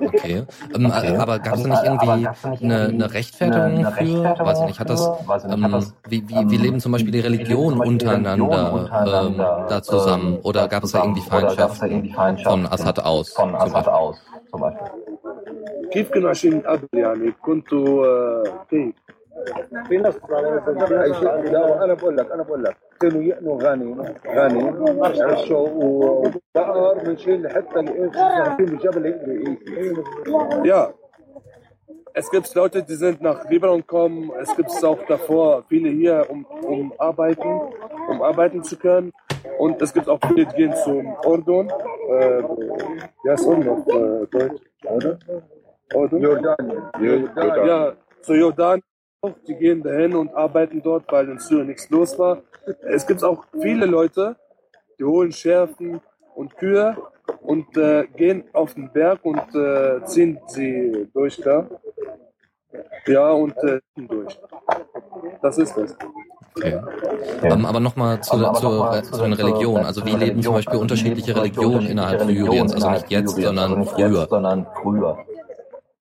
[0.00, 0.44] Okay.
[0.74, 1.16] Ähm, Okay.
[1.16, 3.62] Aber gab es da Ähm, nicht aber irgendwie gab's da nicht eine, irgendwie eine Rechtfertigung
[3.64, 5.28] eine für, Rechtfertigung weiß ich nicht, hat das, für?
[5.28, 7.22] Weiß ich nicht, hat ähm, das, wie, wie, ähm, wie leben zum Beispiel die wie
[7.28, 10.34] leben Religionen zum Beispiel die untereinander, Religionen untereinander, ähm, da zusammen?
[10.34, 11.16] ähm, Oder da gab es da zusammen?
[11.16, 13.28] irgendwie Oder gab es da Feindschaften irgendwie Feindschaften von Assad aus?
[13.30, 13.92] von zum Assad Beispiel?
[13.92, 14.16] aus,
[14.50, 14.86] zum Beispiel?
[15.90, 18.94] كيف كانوا عايشين قبل يعني كنتوا آه، كيف
[19.88, 20.62] في نص على
[20.96, 23.96] عايشين- لا انا بقول لك انا بقول لك كانوا يقنوا غني
[24.26, 24.62] غني
[25.22, 29.98] عشوا وبقر من شيء حتى الانسان في الجبل يقدر يعيش
[30.64, 30.82] Ja.
[32.20, 34.32] Es gibt Leute, die sind nach Libanon gekommen.
[34.42, 37.50] Es gibt es auch davor viele hier, um, um arbeiten,
[38.10, 39.12] um arbeiten zu können.
[39.58, 41.66] Und es gibt auch viele, die gehen zum Ordon.
[42.14, 42.42] Äh,
[43.26, 44.62] ja, ist Ordon auf äh, Deutsch,
[44.96, 45.12] oder?
[45.94, 46.20] Ordon?
[46.20, 46.82] Jordanien.
[47.70, 47.92] Ja,
[48.22, 48.78] zu Jordan.
[49.47, 52.41] die gehen dahin und arbeiten dort, weil in Syrien nichts los war.
[52.83, 54.35] Es gibt auch viele Leute,
[54.99, 55.99] die holen Schärfen
[56.35, 56.95] und Kühe
[57.41, 61.67] und äh, gehen auf den Berg und äh, ziehen sie durch da.
[63.07, 64.37] Ja, und äh, durch.
[65.41, 65.97] Das ist es.
[66.57, 66.79] Okay.
[67.43, 69.85] Ähm, aber nochmal zu, Aber- zu, noch mal zu den Religionen.
[69.85, 70.55] Also wie zu den leben zum Religionen.
[70.55, 72.73] Beispiel Also wie unterschiedliche leben zum Beispiel Religionen innerhalb unterschiedliche Syriens?
[72.73, 74.19] Also Religionen nicht jetzt, innerhalb sondern Syriens, also nicht früher.
[74.21, 75.17] Jetzt, sondern früher.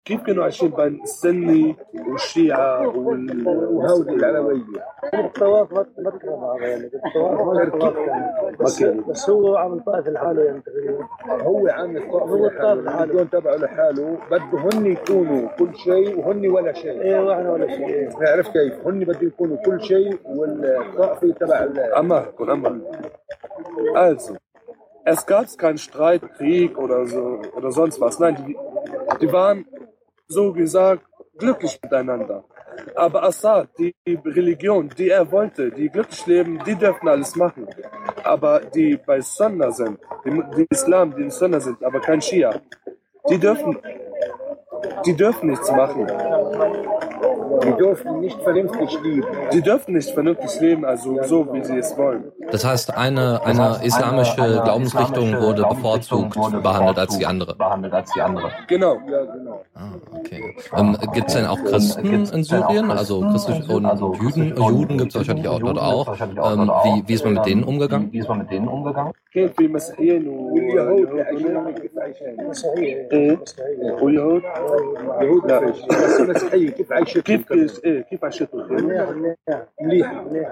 [0.05, 1.77] كيف كانوا عايشين بين السني
[2.09, 3.49] والشيعة وال...
[3.49, 4.85] وهودي العلوية؟
[5.15, 10.09] الطواف ما ما تكرم هذا يعني الطواف ما الطواف كان بس, بس هو عامل طائف
[10.09, 11.09] لحاله يعني تقريبا.
[11.43, 13.25] هو عامل الطائف هو الطائف لحاله.
[13.25, 14.19] تبعه لحاله.
[14.31, 17.03] بده هن يكونوا كل شيء وهن ولا شيء.
[17.03, 17.89] إيه وإحنا ولا شيء.
[17.89, 18.09] إيه.
[18.21, 21.63] عرفت كيف؟ هن بده يكونوا كل شيء والطائفة تبع
[22.39, 22.75] und Amar.
[23.95, 24.37] Also,
[25.05, 28.19] es gab keinen Streit, Krieg oder so oder sonst was.
[28.19, 28.57] Nein, die,
[29.21, 29.67] die waren
[30.33, 31.05] so gesagt
[31.39, 32.45] glücklich miteinander.
[32.95, 37.67] Aber Assad, die Religion, die er wollte, die glücklich leben, die dürfen alles machen.
[38.25, 42.61] Aber die bei Sunna sind, die, die Islam, die in Sunna sind, aber kein Schia,
[43.29, 43.79] die dürfen,
[45.06, 46.08] die dürfen nichts machen.
[47.66, 49.26] Die dürfen nicht vernünftig leben.
[49.54, 52.26] Die dürfen nicht vernünftig leben, also so wie sie es wollen.
[52.52, 56.60] Das heißt, eine, eine Das heißt, islamische eine- eine Glaubensrichtung islamische wurde Glaubensrichtung bevorzugt wurde
[56.62, 57.56] behandelt als die bevorzugt andere.
[57.56, 58.52] Behandelt als die andere.
[58.68, 58.94] Genau.
[59.10, 59.62] Ja, genau.
[59.76, 59.80] Ah,
[60.20, 60.56] okay.
[60.78, 62.86] Ähm, gibt es denn auch Christen Gibt's in denn auch Syrien?
[62.88, 63.76] Christen Also in christisch Syrien?
[63.78, 65.96] und Also Juden, christisch und Juden gibt es wahrscheinlich auch dort Juden auch.
[66.06, 67.08] gibt's wahrscheinlich auch Ähm, dort wie, auch.
[67.08, 68.08] wie ist man mit denen Ähm, umgegangen?
[68.14, 69.14] Wie ist man mit denen umgegangen?
[69.34, 70.54] كان في مسيحيين و-
[74.02, 74.42] واليهود
[74.72, 77.86] عايشين كيف عايشين؟ مسيحية إيه؟ مسيحية واليهود اليهود لا بس مسيحية كيف عايشين؟ كيف كيف
[77.86, 79.36] إيه كيف عاشتوا منيح منيح
[79.82, 80.50] مليحة منيح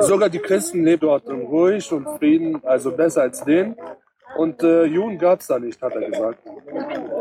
[0.00, 3.76] Sogar die Christen leben dort in ruhig und Frieden, also besser als denen.
[4.37, 6.39] und äh, Juden gab es da nicht, hat er gesagt.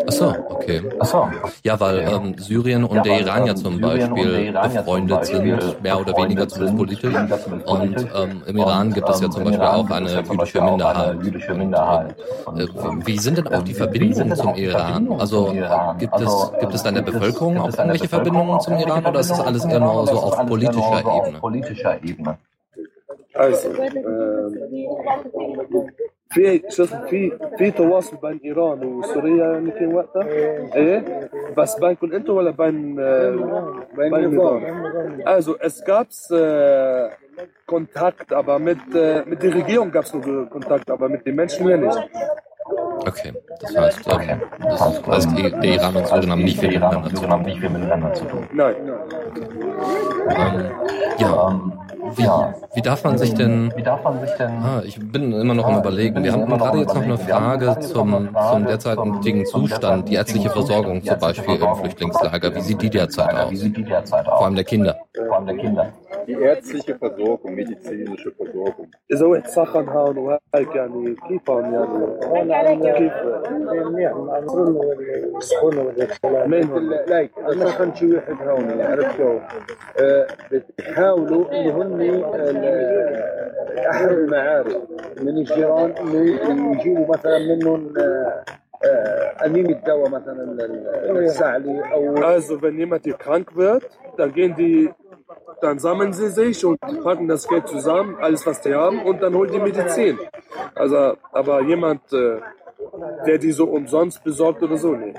[0.06, 0.82] Ach so, okay.
[1.00, 1.28] Ach so.
[1.64, 5.24] Ja, weil ähm, Syrien und Ja, der weil, Iran ja ähm, zum Syrien Beispiel befreundet
[5.26, 7.14] sind, mehr oder weniger zumindest politisch.
[7.66, 10.60] Und ähm, im Iran Und, gibt es ja ähm, zum im Beispiel auch eine jüdische
[10.62, 11.08] Minderheit.
[11.10, 12.16] eine jüdische Minderheit.
[12.46, 15.12] Und, Äh, ähm, wie sind denn auch die ähm, Verbindungen zum Iran?
[15.18, 15.52] Also
[15.98, 19.30] gibt es gibt es da in der Bevölkerung auch irgendwelche Verbindungen zum Iran oder ist
[19.30, 21.38] das alles eher nur so Iran auf politischer Ebene?
[21.38, 22.38] politischer Ebene?
[23.34, 24.58] Also, ähm,
[26.29, 30.23] في شو اسمه في في تواصل بين ايران وسوريا يعني كان وقتها؟
[30.75, 33.29] ايه بس بينكم انتم ولا بين آه،
[33.97, 34.65] بين بين النظام.
[34.65, 37.09] النظام؟ Also es gab äh,
[37.73, 41.65] Kontakt, aber mit äh, mit der Regierung gab es nur Kontakt, aber mit den Menschen
[41.67, 41.99] mehr nicht.
[43.06, 45.06] Okay, das heißt, ähm, das heißt
[46.30, 48.48] haben nicht viel Der Iran miteinander und zu Syrien haben nicht viel miteinander zu tun.
[48.52, 48.74] Nein.
[51.18, 51.72] Ja, Ähm,
[52.16, 52.54] wie, ja.
[52.74, 55.66] wie darf man sich denn Wie darf man sich denn Ah, ich bin immer noch
[55.66, 56.22] am überlegen.
[56.24, 61.18] Wir haben gerade jetzt noch eine Frage zum, zum derzeitigen Zustand, die ärztliche Versorgung zum
[61.18, 62.54] Beispiel im Flüchtlingslager.
[62.54, 63.50] Wie sieht die derzeit Wie aus?
[63.60, 64.38] sieht die derzeit aus?
[64.38, 64.96] Vor allem der Kinder.
[65.26, 65.92] Vor allem der Kinder.
[66.26, 68.88] Die ärztliche Versorgung, medizinische Versorgung.
[72.62, 73.12] كيف؟
[73.86, 76.54] منيح معمرون ولا مسخون ولا الكلام
[77.06, 79.38] لايك خاصة شي واحد هون يعني عرفتو
[80.00, 80.26] آه،
[80.94, 84.76] حاولوا اللي هن آه، احد المعارف
[85.20, 85.94] من الجيران
[86.72, 88.44] يجيبوا مثلا منهم آه،
[89.40, 90.42] animiert Dauer مثلا
[91.10, 93.84] السعلي أو also wenn jemand hier krank wird
[94.16, 94.90] dann gehen die
[95.61, 99.33] dann sammeln sie sich und packen das Geld zusammen, alles was die haben, und dann
[99.35, 100.19] holen die Medizin.
[100.75, 102.39] Also, aber jemand, äh,
[103.25, 105.13] der die so umsonst besorgt oder so, nee.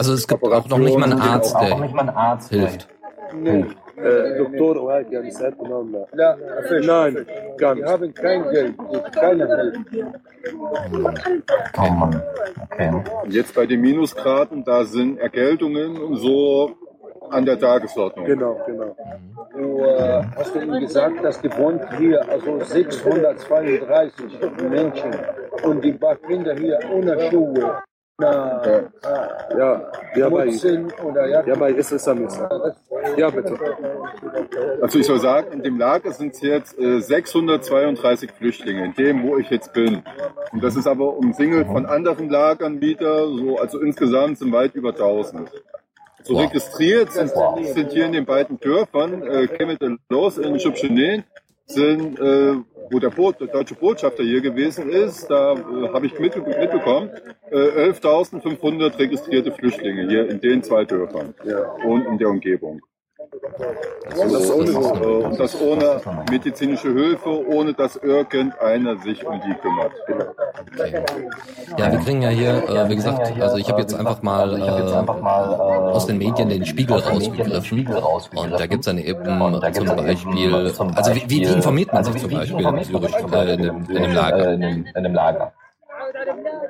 [0.00, 2.10] Also es gibt auch noch nicht mal einen Arzt, Auch noch der nicht mal ein
[2.10, 2.88] Arzt hilft.
[3.34, 3.64] nee.
[3.98, 6.36] Äh, Doktor وهيك يعني ساعات نعم لا.
[6.36, 7.26] لا فيش Nein,
[7.58, 7.90] gar Die nicht.
[7.92, 8.74] haben kein Geld,
[9.12, 10.12] keine Hilfe.
[11.76, 12.22] Oh Mann.
[12.70, 12.90] Okay.
[13.24, 16.76] Und jetzt bei den Minusgraden, da sind Erkältungen und so
[17.33, 18.25] an der Tagesordnung.
[18.25, 18.95] Genau, genau.
[19.55, 25.11] Du äh, hast du ihm gesagt, dass die wohnt hier, also 632 Menschen
[25.63, 27.81] und die paar Kinder hier ohne Schuhe,
[28.21, 28.89] ohne
[29.57, 31.43] Ja, ja, bei, Mutzen oder ja.
[31.45, 32.27] ja, bei Islam.
[33.17, 33.57] Ja, bitte.
[34.81, 39.23] Also ich soll sagen, in dem Lager sind es jetzt äh, 632 Flüchtlinge, in dem,
[39.23, 40.03] wo ich jetzt bin.
[40.51, 44.89] Und das ist aber umsingelt von anderen Lagern wieder, so, also insgesamt sind weit über
[44.89, 45.49] 1000.
[46.23, 46.43] So Wow.
[46.45, 47.31] registriert sind,
[47.73, 51.23] sind hier in den beiden Dörfern, äh, und Los in Schubschenen,
[51.65, 52.55] sind, äh,
[52.91, 57.09] wo der, Boot, der deutsche Botschafter hier gewesen ist, da äh, habe ich mit, mitbekommen,
[57.51, 61.33] äh, 11.500 registrierte Flüchtlinge hier in den zwei Dörfern
[61.85, 62.81] und in der Umgebung.
[64.08, 67.96] Das ist, So, das ist und, äh, eine, und das ohne medizinische Hilfe, ohne dass
[67.96, 69.92] irgendeiner sich um die kümmert.
[70.70, 71.04] okay.
[71.76, 74.68] Ja, wir kriegen ja hier, äh, wie gesagt, also ich habe jetzt einfach mal, ich
[74.68, 77.40] hab jetzt äh, einfach mal äh, aus den Medien den Spiegel aus den Medien den
[77.52, 77.64] rausgegriffen.
[77.64, 78.52] Spiegel rausgegriffen.
[78.52, 81.16] Und da gibt's dann eben Und da gibt's zum dann eben Beispiel, zum also wie,
[81.16, 83.14] wie, wie Beispiel- informiert man also sich wie- zum wie Beispiel in informiert man Zürich,
[83.14, 84.52] sich zum äh, in, dem, in dem Äh, Lager?
[84.52, 85.52] in, dem, in dem Lager.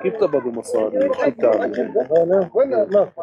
[0.03, 3.21] gibt aber بمصاري شو بتعمل؟ هنا ولا ما في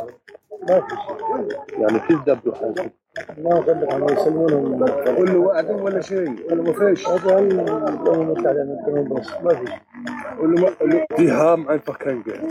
[0.70, 2.90] ما في يعني كيف دبوا حالكم؟
[3.38, 4.84] ما قدر عم يسلمونهم
[5.18, 9.54] قول له وقتين ولا شيء قول له ما فيش هذا الامم المتحده من بس ما
[9.56, 9.66] في
[10.40, 12.44] قول له قول له die haben einfach kein Geld.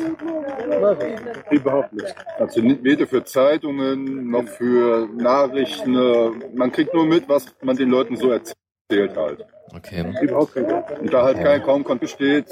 [0.83, 1.17] ما في
[1.51, 2.15] Überhaupt nicht.
[2.39, 5.95] Also nicht weder für Zeitungen noch für Nachrichten.
[5.97, 9.45] äh, Man kriegt nur mit, was man den Leuten so erzählt halt.
[9.77, 10.01] Okay.
[10.23, 10.85] Überhaupt kein Geld.
[11.03, 12.47] Und da halt kein kaum Konto besteht,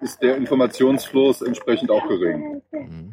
[0.00, 2.62] ist der Informationsfluss entsprechend auch gering.
[2.72, 3.09] Mhm.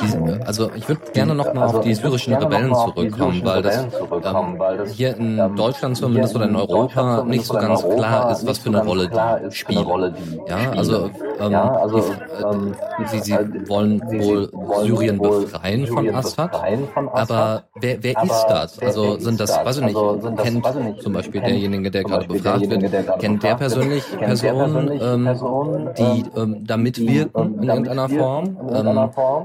[0.00, 3.62] Die, also ich würde gerne noch mal Also, auf die syrischen Rebellen zurückkommen, syrischen weil
[3.62, 7.54] das zurückkommen, ähm, weil das, hier in ähm, Deutschland zumindest oder in Europa nicht so
[7.54, 9.84] ganz in klar Europa ist, was für eine Rolle die spielen.
[9.84, 14.20] Rolle die Ja, also, ähm, Ja, also, die, ähm, äh, sie, sie äh, wollen sie-
[14.20, 16.52] wohl sie wollen Syrien befreien von Syrien Assad.
[16.52, 17.30] befreien von Assad.
[17.30, 18.78] Aber wer, wer Aber ist das?
[18.78, 20.66] Also sind das, weiß ich nicht, Also kennt
[21.02, 26.24] zum Beispiel kennt derjenige, der gerade befragt wird, kennt der persönlich Personen, ähm, Personen, die
[26.36, 28.56] ähm, ähm, da mitwirken in ähm, irgendeiner Form?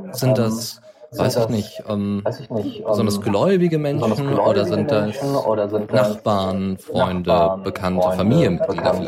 [0.06, 0.82] Ähm, sind Ähm, das,
[1.12, 4.40] sind weiß ich das- nicht, ähm, weiß ich nicht, sind das ähm, gläubige Menschen gläubige
[4.40, 8.18] oder sind das Menschen oder sind das Nachbarn, Freunde, Nachbarn, bekannte Freunde,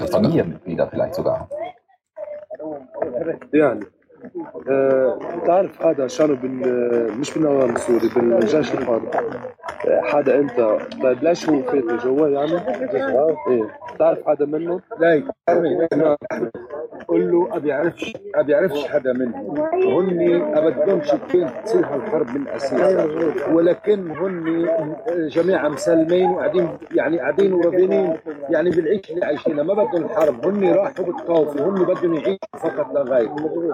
[0.08, 1.50] Familienmitglieder bekannte vielleicht sogar?
[3.00, 3.78] Familienmitglieder
[4.70, 9.02] آه، تعرف هذا شانو بال مش بالنظام السوري بالجيش الحر
[9.88, 10.78] حدا أنت.
[11.04, 12.54] طيب ليش هو فات جوا يعني؟
[13.48, 13.68] إيه.
[14.00, 15.24] تعرف حدا منه؟ لا
[17.08, 23.06] قول له أبي أعرفش أبي أعرفش حدا منهم هن ابدهمش كين تصير هالحرب من اساسها
[23.54, 24.68] ولكن هن
[25.28, 28.18] جماعة مسلمين وقاعدين يعني قاعدين ورافينين
[28.50, 33.28] يعني بالعيش اللي عايشينها ما بدهم الحرب هن راحوا بالخوف هن بدهم يعيشوا فقط لغايه
[33.30, 33.74] قول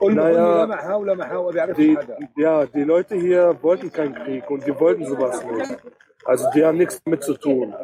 [0.00, 1.98] Und, naja, und die,
[2.36, 5.76] ja, die Leute hier wollten keinen Krieg und die wollten sowas nicht.
[6.24, 7.74] Also die haben nichts damit zu tun.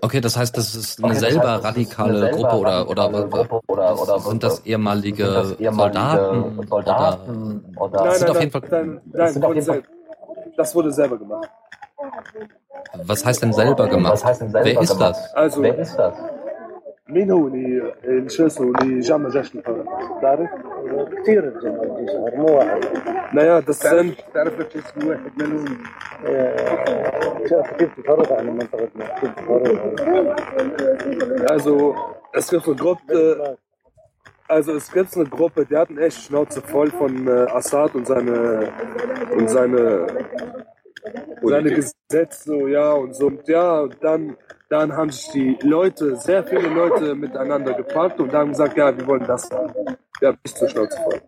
[0.00, 3.08] Okay, das heißt, das ist eine okay, selber heißt, radikale eine selber Gruppe oder, oder,
[3.08, 6.66] Gruppe oder, oder sind das ehemalige, sind das ehemalige Soldaten?
[6.68, 8.02] Soldaten oder?
[8.02, 8.04] Oder?
[8.04, 9.82] Nein, nein, auf jeden Fall, nein, nein, nein jeden Fall,
[10.58, 11.48] das wurde selber gemacht.
[13.06, 14.22] Was heißt denn selber gemacht?
[14.40, 15.16] Denn selber Wer, ist gemacht?
[15.32, 16.14] Also, Wer ist das?
[17.09, 19.85] مين هو اللي اللي شو اسمه اللي جمع جيش الحر؟
[20.21, 20.49] تعرف؟
[21.21, 22.83] كثير الجماعه الجيش الحر، مو واحد
[23.33, 25.77] naja, das sind تعرف لك اسم واحد منهم
[26.25, 29.99] آه، كيف تفرق عن منطقتنا كيف تفرق
[31.51, 31.95] Also,
[32.33, 33.57] es gibt eine Gruppe,
[34.47, 38.71] also es gibt eine Gruppe, die hatten echt Schnauze voll von äh, Assad und seine
[39.37, 40.07] und seine
[41.41, 44.35] seine Gesetze, so, ja und so und ja und dann
[44.74, 49.06] dann haben sich die Leute, sehr viele Leute miteinander gepackt und haben gesagt, ja, wir
[49.06, 49.96] wollen das machen.
[50.18, 51.20] Wir haben nicht zur Schnauze voll.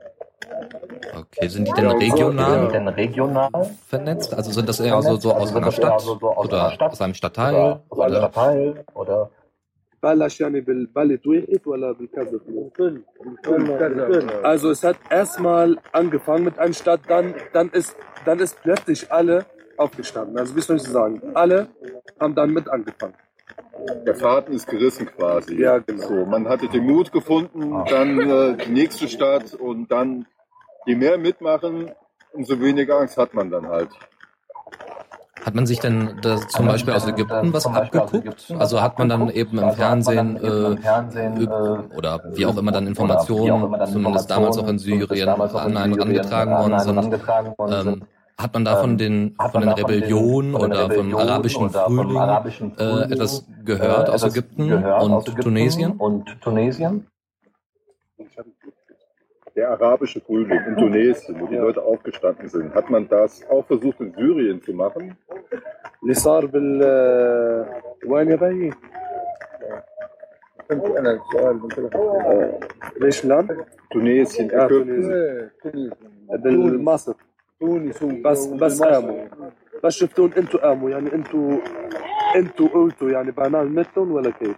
[1.17, 2.89] Okay, sind die denn regional, ja.
[2.89, 3.51] regional,
[3.87, 4.35] vernetzt?
[4.35, 6.91] Also sind das eher so, so aus also einer Stadt, so aus oder, einer Stadt
[6.91, 7.55] aus einem Stadtteil?
[7.55, 9.31] Oder, aus einem Stadtteil oder?
[14.43, 19.47] Also es hat erstmal angefangen mit einem Stadt, dann, dann, ist, dann ist plötzlich alle
[19.77, 20.37] aufgestanden.
[20.37, 21.69] Also wie soll ich sagen, alle
[22.19, 23.15] haben dann mit angefangen.
[24.07, 25.61] Der Faden ist gerissen quasi.
[25.61, 26.07] Ja, genau.
[26.07, 30.27] So, man hatte den Mut gefunden, dann äh, die nächste Stadt und dann,
[30.87, 31.91] je mehr mitmachen,
[32.33, 33.91] umso weniger Angst hat man dann halt.
[35.45, 38.53] Hat man sich denn das zum Beispiel aus Ägypten was abgeguckt?
[38.59, 44.29] Also hat man dann eben im Fernsehen äh, oder wie auch immer dann Informationen, zumindest
[44.29, 47.21] damals auch in Syrien, an einen herangetragen worden sind,
[47.71, 48.03] ähm,
[48.38, 54.10] hat man da von den, von den Rebellionen oder vom arabischen Frühling äh, etwas gehört
[54.10, 55.92] aus Ägypten und Tunesien?
[55.94, 57.08] Und Tunesien?
[59.56, 64.00] Der arabische Frühling in Tunesien, wo die Leute aufgestanden sind, hat man das auch versucht
[64.00, 65.16] in Syrien zu machen?
[66.04, 66.82] اللي صار بال
[68.06, 68.72] وين يا بيي؟
[70.70, 71.60] فهمت انا السؤال
[71.96, 72.60] آه،
[73.02, 73.48] ليش الان؟
[73.94, 75.50] Tunesien, آه، Ägypten.
[75.64, 75.92] تونس
[76.30, 77.14] بالمصر
[77.60, 79.26] تونس بس بس قاموا
[79.84, 81.58] بس شفتون انتوا قاموا يعني انتوا
[82.36, 84.56] انتوا قلتوا يعني بعنان مثلهم ولا كيف؟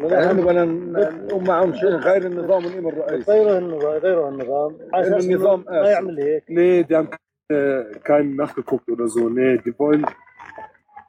[0.00, 5.06] لا احنا بدنا نقوم معهم شيء غير النظام والامام الرئيسي غيره النظام غيره النظام على
[5.06, 5.92] إنه اساس النظام إنه ما قاسي.
[5.92, 7.08] يعمل هيك Nee, die haben
[7.52, 9.28] äh, keinen nachgeguckt oder so.
[9.28, 10.06] Nee, die wollen,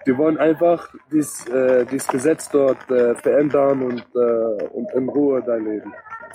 [0.07, 5.41] die wollen einfach dies, äh, dieses Gesetz dort äh, verändern und, äh, und in Ruhe
[5.45, 5.91] da leben.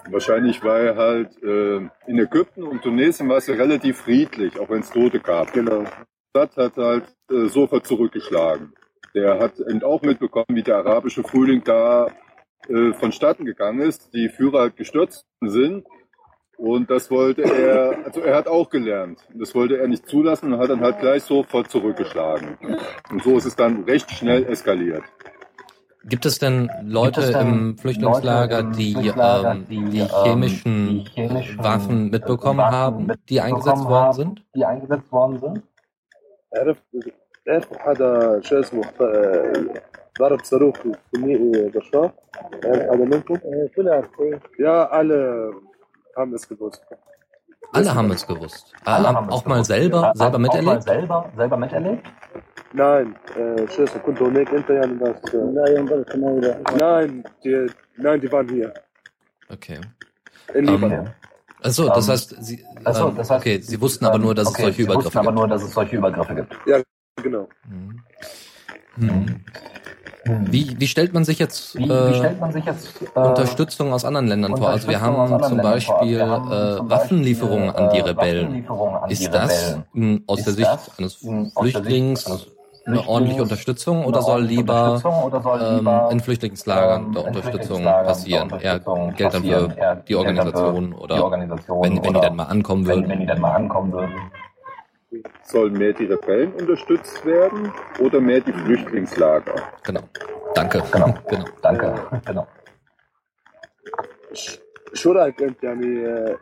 [0.09, 1.77] Wahrscheinlich, weil halt äh,
[2.07, 5.53] in Ägypten und Tunesien war es ja relativ friedlich, auch wenn es Tote gab.
[5.53, 5.83] Genau.
[5.83, 8.73] Die Stadt hat halt äh, sofort zurückgeschlagen.
[9.13, 12.07] Der hat eben auch mitbekommen, wie der arabische Frühling da
[12.67, 15.85] äh, vonstatten gegangen ist, die Führer halt gestürzt sind.
[16.57, 19.19] Und das wollte er, also er hat auch gelernt.
[19.33, 22.57] Das wollte er nicht zulassen und hat dann halt gleich sofort zurückgeschlagen.
[23.09, 25.03] Und so ist es dann recht schnell eskaliert.
[26.08, 29.84] Gibt es denn Leute Gibt es denn im Flüchtlingslager, Leute im die, Flüchtlingslager, ähm, die,
[29.90, 34.44] die ähm, chemischen die chemischen, Waffen mitbekommen Waffen haben, die mitbekommen eingesetzt worden haben, sind?
[34.54, 35.62] Die eingesetzt worden sind?
[36.56, 36.82] عرفت
[37.48, 39.52] عرفت حدا شو اسمه آه،
[40.18, 42.12] ضرب صاروخ في مي- بشار
[42.64, 45.52] عرف حدا منكم؟ إيه، كلها عرفت Ja, alle
[46.16, 46.82] haben es gewusst.
[47.72, 48.72] Alle haben es gewusst.
[48.86, 49.68] Äh, Alle haben haben es auch mal gewusst.
[49.68, 50.82] selber, Haben selber auch mal miterlebt?
[50.82, 52.06] selber, selber miterlebt?
[52.73, 55.33] Nein, äh, tschüss, Kunto, Nick, Inter, und das.
[55.33, 56.57] Äh, nein, warte, mal wieder.
[56.79, 57.67] Nein, die,
[57.97, 58.73] nein, die waren hier.
[59.49, 59.79] Okay.
[60.53, 60.99] In ähm, Libanon.
[60.99, 61.13] Um,
[61.63, 64.47] Achso, das ähm, heißt, sie, achso, ähm, das heißt, okay, sie wussten aber nur, dass
[64.47, 65.27] okay, es solche sie Übergriffe wussten gibt.
[65.27, 66.57] aber nur, dass es solche Übergriffe gibt.
[66.65, 66.81] Ja,
[67.21, 67.47] genau.
[67.67, 68.03] Hm.
[68.95, 69.41] Hm.
[70.23, 74.05] Wie, wie stellt man sich jetzt, äh, wie stellt man sich jetzt äh, Unterstützung aus
[74.05, 74.69] anderen Ländern vor?
[74.69, 78.45] Also wir haben zum Beispiel äh, äh Waffenlieferungen an die Rebellen.
[78.45, 79.09] An die Rebellen.
[79.09, 79.77] Ist das
[80.27, 82.47] aus der Sicht eines Flüchtlings
[82.86, 86.20] eine ordentliche Flüchtlings Unterstützung eine oder soll ordentliche lieber Unterstützung oder soll ähm, lieber, in
[86.20, 88.42] Flüchtlingslagern ähm, der in Unterstützung Flüchtlingslagern der passieren?
[88.42, 89.70] Unterstützung Eher Geld dann passieren?
[89.70, 92.36] für Eher die Geld dann Organisation für oder die Organisation wenn, wenn die oder dann
[92.36, 93.08] mal ankommen wenn, würden?
[93.10, 94.14] wenn die dann mal ankommen würden.
[95.44, 99.54] Sollen mehr die Rebellen unterstützt werden oder mehr die Flüchtlingslager?
[99.84, 100.00] Genau.
[100.54, 100.82] Danke.
[100.92, 101.14] Genau.
[101.28, 101.44] genau.
[101.62, 101.94] Danke.
[102.26, 102.46] Genau.
[104.34, 104.58] ش-
[104.94, 106.36] شو رايك انت يعني آه،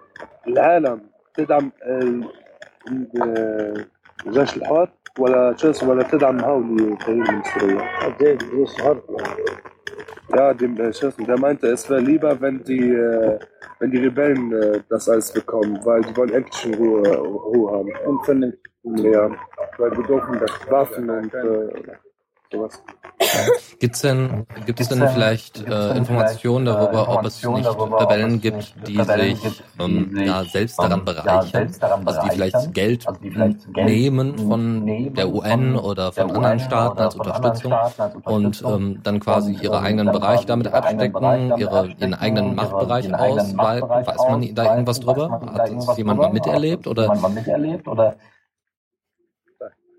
[0.48, 1.00] العالم
[1.34, 1.72] تدعم
[4.27, 9.01] جيش الحوار ولا تشيلسي ولا تدعم هاولي الفريق المصري قديش جيش الحوار
[10.35, 12.63] يا ديم شوف ده ما انت اسفة ليبا فان
[13.81, 14.49] دي ريبين
[14.91, 16.97] داس آه، ايس بيكوم فايل دي بون اكتش هو
[17.55, 18.53] هو هان انفنن
[18.99, 19.35] ريان
[19.77, 21.35] فايل بدوكم داس بافن انت
[22.51, 22.81] sowas.
[23.79, 28.41] Gibt's denn, gibt es denn denn- vielleicht äh, Informationen darüber, äh, ob es nicht es
[28.41, 31.47] gibt, nicht die Rebellen sich, gibt, die ähm, sich, ja, selbst ähm, daran ja, bereichern?
[31.51, 32.73] selbst daran also die vielleicht bereichern?
[32.73, 34.85] Geld, Also die vielleicht Geld nehmen von
[35.15, 39.19] der UN oder der von anderen Staaten als Unterstützung Staaten als und Unterstützung ähm, dann
[39.19, 41.69] quasi und, ihre ähm, eigenen dann Bereich quasi damit ihre eigenen abstecken, Bereich damit ihre,
[41.69, 45.41] ihren abstecken, eigenen ihre- Machtbereich ihren eigenen aus, weil, Machtbereich weiß man da irgendwas drüber?
[45.53, 47.01] Hat das jemand mal miterlebt Hat oder?
[47.03, 48.15] jemand mal miterlebt oder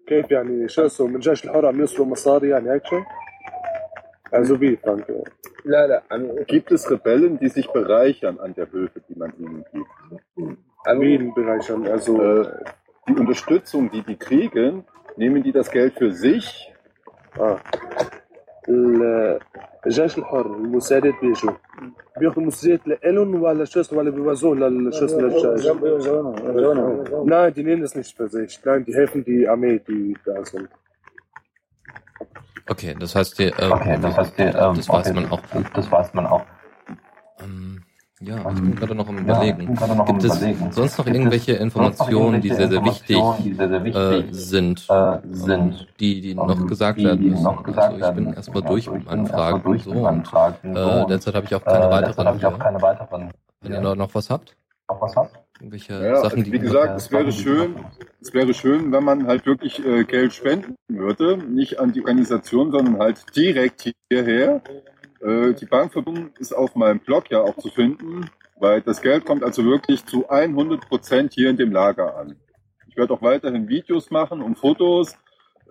[0.10, 3.04] كيف يعني شو اسمه من جيش الحر عم يوصلوا مصاري يعني هيك شيء؟
[4.36, 5.12] Also wie, Frank?
[5.66, 9.64] لا لا يعني Gibt es Rebellen, die sich bereichern an der Hilfe, die man ihnen
[9.74, 9.90] gibt?
[11.02, 11.88] Wie bereichern?
[11.88, 12.48] Also Äh,
[13.08, 14.84] die Unterstützung, die die kriegen,
[15.18, 16.46] nehmen die das Geld für sich
[17.40, 17.60] اه
[18.02, 18.19] ال-
[19.87, 21.53] الجيش الحر المسادات بيجوا
[22.21, 25.67] بياخذوا مسجات لالون ولا شوس ولا بيوزوه للشوس للجيش
[27.27, 30.69] لا دي نينس نيش بزيش لا دي هيفن دي عمي دي تعزل
[32.71, 36.17] أوكي دس هاست دي أوكي دس هاست دي أوكي دس هاست من أوكي دس هاست
[36.17, 36.45] من أوكي
[38.21, 39.75] ja, ich Ähm, bin gerade noch am ja, Überlegen.
[39.75, 40.73] noch am Gibt es Überlegen.
[40.73, 44.35] sonst noch Gibt irgendwelche Informationen, die sehr, sehr wichtig Informationen, die sehr, sehr äh, wichtig
[44.35, 47.43] sind, äh, ähm, sind, die, die noch ähm, gesagt die, werden müssen?
[47.43, 48.69] noch gesagt also ich bin werden erstmal müssen.
[48.69, 51.11] durch Also mit ich bin erstmal durch so mit meinen und Fragen so äh, und,
[51.11, 53.31] derzeit habe ich auch äh, keine derzeit weiteren auch keine weiteren.
[53.63, 54.57] Wenn ihr noch- noch was habt,
[54.89, 55.39] Noch was habt?
[55.59, 57.75] irgendwelche Ja, also Sachen, die wie gesagt, es wäre schön,
[58.21, 62.71] es wäre schön, wenn man halt wirklich äh, Geld spenden würde, nicht an die Organisation,
[62.71, 64.61] sondern halt direkt hierher.
[65.21, 69.43] Äh, die Bankverbindung ist auf meinem Blog ja auch zu finden, weil das Geld kommt
[69.43, 72.37] also wirklich zu 100 Prozent hier in dem Lager an.
[72.89, 75.17] Ich werde auch weiterhin Videos machen und Fotos,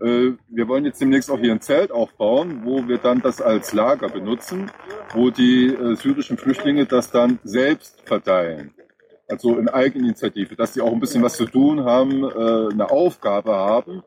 [0.02, 3.74] äh, wir wollen jetzt demnächst auch hier ein Zelt aufbauen, wo wir dann das als
[3.74, 4.72] Lager benutzen,
[5.14, 8.74] wo die äh, syrischen Flüchtlinge das dann selbst verteilen.
[9.28, 13.54] Also in Eigeninitiative, dass sie auch ein bisschen was zu tun haben, äh, eine Aufgabe
[13.54, 14.04] haben,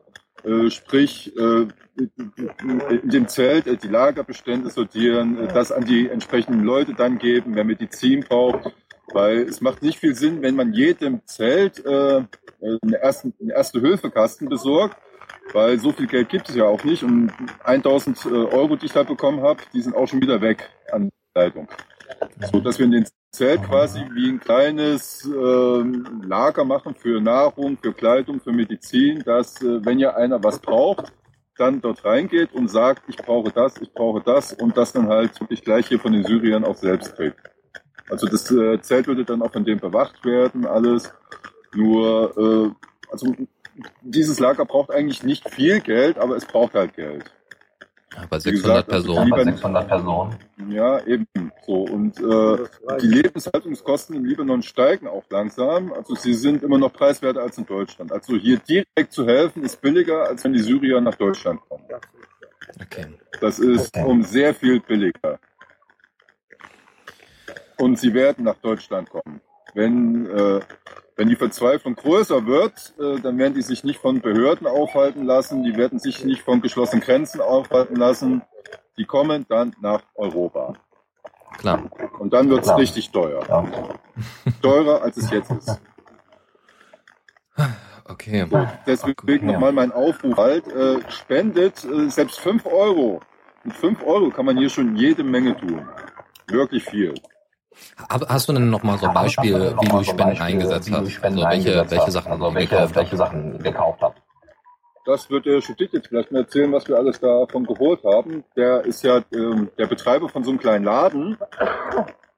[0.69, 6.93] sprich äh, in dem Zelt äh, die Lagerbestände sortieren, äh, das an die entsprechenden Leute
[6.93, 8.73] dann geben, wer Medizin braucht.
[9.13, 12.23] Weil es macht nicht viel Sinn, wenn man jedem Zelt äh,
[12.61, 14.97] einen, ersten, einen Erste-Hilfe-Kasten besorgt,
[15.51, 17.03] weil so viel Geld gibt es ja auch nicht.
[17.03, 17.31] Und
[17.63, 21.09] 1000 äh, Euro, die ich da bekommen habe, die sind auch schon wieder weg an
[21.35, 21.67] Leitung.
[22.51, 27.79] So dass wir in den Zelt quasi wie ein kleines ähm, Lager machen für Nahrung,
[27.81, 31.11] für Kleidung, für Medizin, dass äh, wenn ja einer was braucht,
[31.57, 35.41] dann dort reingeht und sagt, ich brauche das, ich brauche das und das dann halt
[35.41, 37.39] wirklich gleich hier von den Syriern auch selbst kriegt.
[38.07, 41.11] Also das äh, Zelt würde dann auch von dem bewacht werden, alles.
[41.73, 43.33] Nur, äh, also
[44.03, 47.33] dieses Lager braucht eigentlich nicht viel Geld, aber es braucht halt Geld.
[48.15, 49.25] Ja, bei 600 gesagt, Personen.
[49.25, 50.35] lieber- 600 Personen.
[50.69, 51.27] Ja, eben
[51.65, 51.73] so.
[51.83, 52.57] Und äh,
[53.01, 55.91] die Lebenshaltungskosten im Libanon steigen auch langsam.
[55.93, 58.11] Also sie sind immer noch preiswerter als in Deutschland.
[58.11, 61.83] Also hier direkt zu helfen ist billiger, als wenn die Syrier nach Deutschland kommen.
[62.81, 63.07] Okay.
[63.41, 64.05] Das ist Okay.
[64.07, 65.39] um sehr viel billiger.
[67.77, 69.41] Und sie werden nach Deutschland kommen.
[69.73, 70.59] Wenn, äh,
[71.15, 75.63] wenn die Verzweiflung größer wird, äh, dann werden die sich nicht von Behörden aufhalten lassen,
[75.63, 78.41] die werden sich nicht von geschlossenen Grenzen aufhalten lassen.
[78.97, 80.73] Die kommen dann nach Europa.
[81.57, 81.89] Klar.
[82.19, 82.79] Und dann wird's Klar.
[82.79, 83.43] richtig teuer.
[83.47, 83.65] Ja.
[84.61, 85.81] Teurer, als es jetzt ist.
[88.05, 88.47] Okay.
[88.85, 89.39] Deswegen Okay.
[89.45, 93.21] nochmal mein Aufruf halt, äh, spendet äh, selbst 5 Euro.
[93.63, 95.87] Mit 5 Euro kann man hier schon jede Menge tun.
[96.47, 97.13] Wirklich viel.
[98.09, 100.91] Hast du denn noch mal so ein Beispiel, du wie du Spenden Beispiel, eingesetzt wie
[100.91, 101.11] du hast?
[101.11, 102.11] Spenden Also welche, eingesetzt welche?
[102.11, 103.17] Sachen also welche, gekauft welche hast?
[103.17, 104.21] Sachen gekauft habt.
[105.05, 108.45] Das wird der Studit jetzt vielleicht mal erzählen, was wir alles davon geholt haben.
[108.55, 111.37] Der ist ja ähm, der Betreiber von so einem kleinen Laden.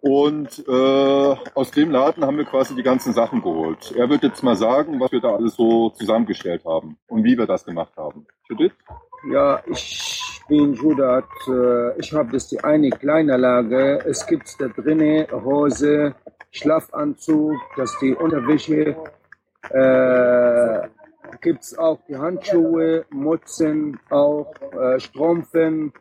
[0.01, 3.91] Und äh, aus dem Laden haben wir quasi die ganzen Sachen geholt.
[3.95, 7.47] Er wird jetzt mal sagen, was wir da alles so zusammengestellt haben und wie wir
[7.47, 8.27] das gemacht haben.
[8.47, 8.73] Judith?
[9.31, 11.25] Ja, ich bin Judat.
[11.47, 13.99] Äh, Ich habe das die eine kleine Lage.
[14.05, 16.15] Es gibt da drinnen Hose,
[16.51, 18.95] Schlafanzug, das die Unterwäsche.
[19.69, 20.87] Äh,
[21.41, 25.91] gibt's auch die Handschuhe, Mutzen, auch äh, Strümpfen.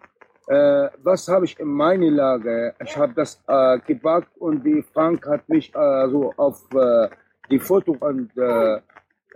[0.49, 2.74] Äh, was habe ich in meine Lage?
[2.84, 7.09] Ich habe das äh, gebackt und die Frank hat mich äh, so auf äh,
[7.51, 8.76] die Foto und, äh,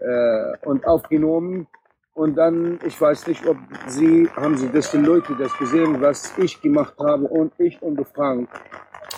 [0.01, 1.67] äh, und aufgenommen.
[2.19, 3.57] Und dann, ich weiß nicht, ob
[3.87, 8.05] Sie, haben Sie das, die Leute das gesehen, was ich gemacht habe und ich und
[8.09, 8.49] Frank.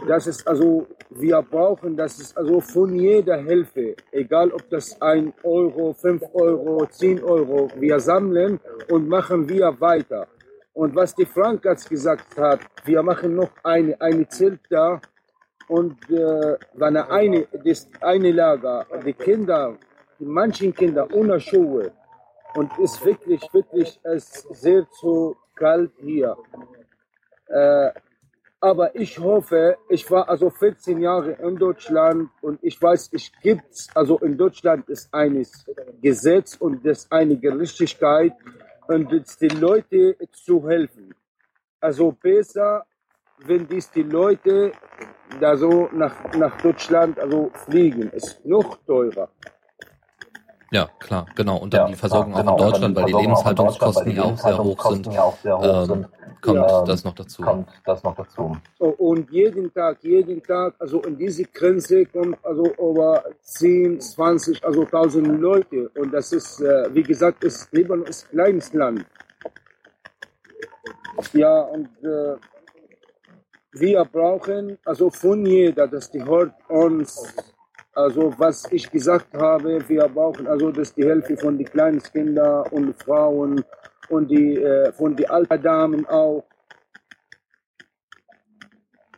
[0.07, 5.33] Das ist also, wir brauchen, das ist also von jeder Hilfe, egal ob das ein
[5.43, 8.61] Euro, fünf Euro, zehn Euro, wir sammeln
[8.91, 10.27] und machen wir weiter.
[10.75, 15.01] Und was die Frank jetzt gesagt hat, wir machen noch eine, eine Zelt da
[15.71, 19.77] und äh, wenn eine, das eine Lager, die Kinder,
[20.19, 21.93] die manchen Kinder ohne Schuhe
[22.57, 26.37] und ist wirklich, wirklich es sehr zu kalt hier.
[27.47, 27.91] Äh,
[28.61, 33.89] aber ich hoffe, ich war also 14 Jahre in Deutschland und ich weiß, ich gibt's,
[33.95, 35.65] also in Deutschland ist eines
[36.03, 38.33] Gesetz und das eine Gerechtigkeit
[38.89, 41.15] und es die Leute zu helfen.
[41.81, 42.85] Also besser,
[43.47, 44.73] wenn dies die Leute
[45.41, 49.29] da so nach, nach Deutschland also fliegen, ist noch teurer.
[50.73, 51.57] Ja, klar, genau.
[51.57, 52.71] Und dann Ja, die Versorgung klar, auch in genau.
[52.71, 55.07] Deutschland, weil die Versorgung auch in Deutschland, Lebenshaltungskosten weil die ja auch sehr hoch sind,
[55.07, 56.09] Lebenshaltungskosten ja auch sehr hoch ähm, sind,
[56.41, 57.43] kommt ähm, das noch dazu.
[57.43, 58.57] kommt das noch dazu.
[58.79, 64.83] Und jeden Tag, jeden Tag, also in diese Grenze kommt also über 10, 20, also
[64.83, 65.91] 1000 Leute.
[65.99, 69.05] Und das ist, äh, wie gesagt, ist, Libanon ist ein kleines Land.
[71.33, 72.37] Ja, und äh,
[73.73, 77.23] wir brauchen, also von jeder, dass die hört uns,
[77.95, 82.67] also was ich gesagt habe, wir brauchen also dass die Hälfte von den kleinen Kindern
[82.71, 83.65] und Frauen
[84.09, 86.45] und die äh, von den alten Damen auch.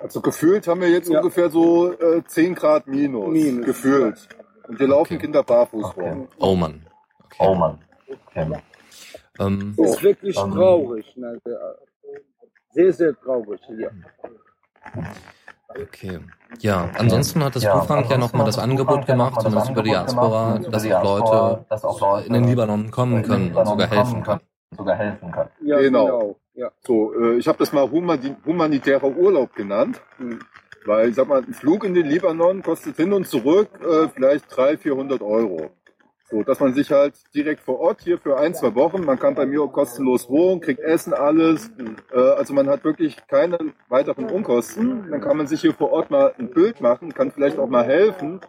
[0.01, 1.19] Also gefühlt haben wir jetzt Ja.
[1.21, 3.31] ungefähr so äh, 10 Grad minus.
[3.31, 3.67] Minus.
[3.67, 4.29] Gefühlt.
[4.69, 5.23] Und wir laufen Okay.
[5.27, 6.11] Kinder barfuß Okay.
[6.11, 6.29] rum.
[6.41, 6.85] Oh Mann.
[7.25, 7.37] Okay.
[7.41, 7.79] Oh Mann.
[8.27, 8.63] Okay.
[9.39, 11.17] Ähm, Das ist wirklich Ähm, traurig.
[11.17, 11.41] Ne?
[12.73, 13.93] Sehr, sehr traurig hier.
[15.69, 16.21] Okay.
[16.61, 19.65] Ja, ansonsten hat das Ja, Buchfrank ja nochmal das das Angebot gemacht, noch mal das
[19.65, 22.33] zumindest über die Angebot Diaspora, gemacht, über dass die auch Leute dass auch Leute in
[22.35, 24.41] den Libanon kommen können und Libanon sogar helfen können.
[24.77, 25.51] sogar helfen können.
[25.63, 26.05] Ja, Genau.
[26.07, 26.37] genau.
[26.55, 26.71] Ja.
[26.81, 30.01] So, äh, ich habe das mal humani humanitärer Urlaub genannt.
[30.19, 30.39] Hm.
[30.85, 34.55] Weil, ich sag mal, ein Flug in den Libanon kostet hin und zurück äh, vielleicht
[34.55, 35.71] 300, 400 Euro.
[36.33, 39.35] So, dass man sich halt direkt vor Ort hier für ein, zwei Wochen, man kann
[39.35, 41.71] bei mir kostenlos wohnen, kriegt Essen, alles.
[42.11, 43.59] Äh, also man hat wirklich keine
[43.91, 45.11] weiteren Unkosten.
[45.11, 47.85] Dann kann man sich hier vor Ort mal ein Bild machen, kann vielleicht auch mal
[47.85, 48.41] helfen.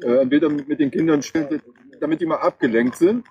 [0.00, 1.60] Äh, entweder mit, den Kindern spielen,
[1.98, 3.26] damit die mal abgelenkt sind.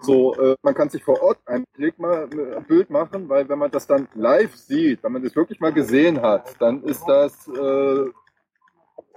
[0.00, 3.48] So, äh, man kann sich vor Ort ein Blick mal äh, ein Bild machen, weil
[3.48, 7.02] wenn man das dann live sieht, wenn man das wirklich mal gesehen hat, dann ist
[7.08, 8.10] das äh,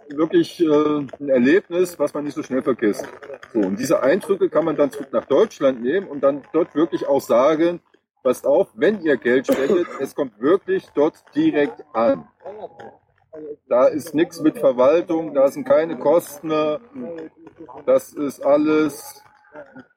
[0.10, 3.08] wirklich äh, ein Erlebnis, was man nicht so schnell vergisst.
[3.54, 7.08] So, und diese Eindrücke kann man dann zurück nach Deutschland nehmen und dann dort wirklich
[7.08, 7.82] auch sagen,
[8.24, 12.28] passt auf, wenn ihr Geld spendet, es kommt wirklich dort direkt an.
[13.68, 16.52] Da ist nichts mit Verwaltung, da sind keine Kosten,
[17.86, 19.24] das ist alles,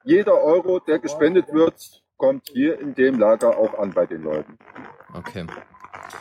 [0.03, 4.57] jeder Euro, der gespendet wird, kommt hier in dem Lager auch an bei den Leuten.
[5.13, 5.45] Okay.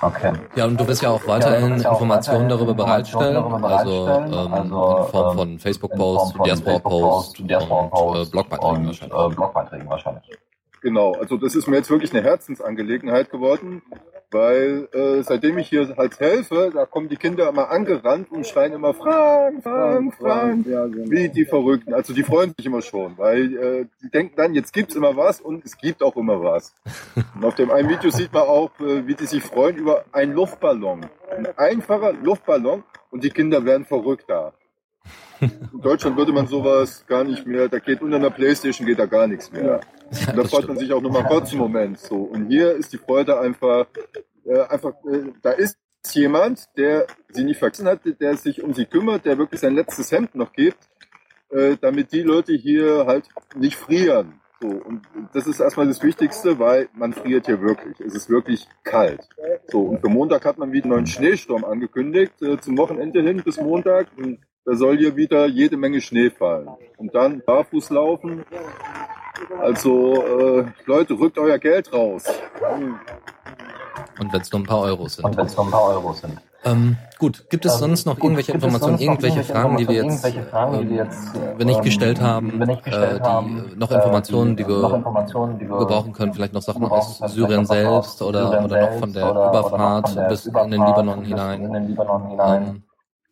[0.03, 0.33] Okay.
[0.55, 3.79] Ja, und du wirst ja auch weiterhin ja auch Informationen weiterhin darüber Informationen bereitstellen, darüber
[3.79, 8.21] also, bereitstellen, ähm, also, in Form ähm, von in Facebook-Posts, Form von Diaspora-Posts Facebook-Posts, Diaspora-Posts
[8.21, 9.33] und äh, Blogbeiträgen und wahrscheinlich.
[9.33, 10.39] äh, Blogbeiträgen wahrscheinlich.
[10.81, 13.83] Genau, also das ist mir jetzt wirklich eine Herzensangelegenheit geworden,
[14.31, 18.73] weil äh, seitdem ich hier halt helfe, da kommen die Kinder immer angerannt und schreien
[18.73, 21.11] immer Frank, Frank, Frank, Ja, genau.
[21.11, 21.95] wie die Verrückten.
[21.95, 25.41] Also die freuen sich immer schon, weil äh, die denken dann, jetzt gibt's immer was
[25.41, 26.75] und es gibt auch immer was.
[27.35, 30.33] Und auf dem einen Video sieht man auch, äh, wie die sich freuen über einen
[30.35, 31.07] Luftballon.
[31.31, 34.53] Ein einfacher Luftballon und die Kinder werden verrückt da.
[35.41, 39.07] In Deutschland würde man sowas gar nicht mehr, da geht unter einer Playstation geht da
[39.07, 39.81] gar nichts mehr.
[40.11, 41.99] Und da freut man sich auch nur mal kurz einen Moment.
[41.99, 42.17] So.
[42.17, 43.87] Und hier ist die Freude einfach,
[44.45, 45.79] äh, einfach, äh, da ist
[46.13, 50.13] jemand, der sie nicht vergessen hat, der sich um sie kümmert, der wirklich sein letztes
[50.13, 50.89] Hemd noch gibt,
[51.51, 54.41] äh, damit die Leute hier halt nicht frieren.
[54.61, 54.69] So.
[54.69, 57.99] Und das ist erstmal das Wichtigste, weil man friert hier wirklich.
[58.01, 59.27] Es ist wirklich kalt.
[59.69, 59.81] So.
[59.83, 63.59] Und für Montag hat man wieder einen neuen Schneesturm angekündigt, äh, zum Wochenende hin bis
[63.59, 64.09] Montag.
[64.19, 66.69] Und da soll hier wieder jede Menge Schnee fallen.
[66.97, 68.45] Und dann barfuß laufen.
[69.59, 72.25] Also äh, Leute, rückt euer Geld raus.
[74.19, 75.25] Und wenn es nur ein paar Euros sind.
[75.25, 76.39] Und wenn es nur ein paar Euro sind.
[76.63, 80.05] Ähm, gut, gibt es Ähm, sonst noch irgendwelche gibt Informationen, noch irgendwelche Fragen, die wir
[80.05, 83.79] jetzt, Fragen, die wir ähm, jetzt, wenn nicht ähm, gestellt haben, nicht gestellt äh, die
[83.79, 87.65] noch äh, Informationen, die wir Informationen, die wir gebrauchen können, vielleicht noch Sachen aus Syrien
[87.65, 92.83] selbst oder, Syrien oder noch von der Überfahrt bis in den Libanon hinein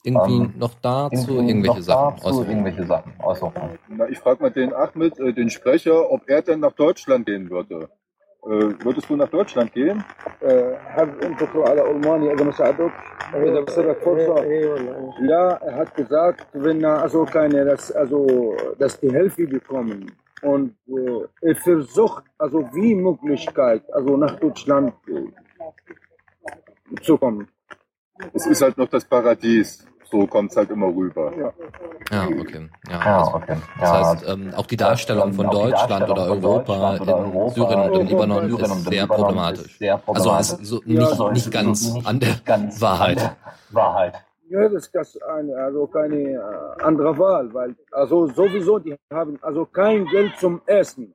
[0.06, 0.30] In den Libanon hinein.
[0.30, 2.50] Ähm, irgendwie Ähm, noch dazu Irgendwie irgendwelche noch Sachen dazu äußern.
[2.50, 3.54] irgendwelche Sachen äußern.
[3.90, 7.50] Na, ich frage mal den Ahmed, äh, den Sprecher, ob er denn nach Deutschland gehen
[7.50, 7.90] würde.
[8.46, 8.50] Äh,
[8.86, 10.04] würdest du nach Deutschland gehen?
[10.44, 12.92] آه، حابب انت تروح على المانيا اذا ما ساعدوك
[13.34, 17.92] اذا بصير لك فرصه اي والله Ja, er hat gesagt, wenn er also keine, dass,
[17.92, 18.20] also,
[18.80, 20.12] dass die Hilfe bekommen
[20.42, 27.48] und äh, er versucht, also wie Möglichkeit, also nach Deutschland äh, zu kommen.
[28.34, 29.87] Es ist halt noch das Paradies.
[30.11, 31.33] so kommt's halt immer rüber.
[32.11, 32.69] Ja, okay.
[32.91, 33.57] Ja, Ja, also, okay.
[33.81, 37.51] Das Ja, heißt, ähm, auch die Darstellung von die Deutschland Darstellung oder Europa in Europa
[37.55, 39.67] Syrien und im in Libanon ist sehr Libanon problematisch.
[39.67, 40.51] ist sehr Also problematisch.
[40.61, 43.19] ist so Ja, nicht, also nicht ganz nicht an der ganz Wahrheit.
[43.19, 43.25] An
[43.71, 44.15] der Wahrheit.
[44.49, 49.39] Ja, das ist das eine, also keine äh, andere Wahl, weil also sowieso die haben
[49.43, 51.15] also kein Geld zum Essen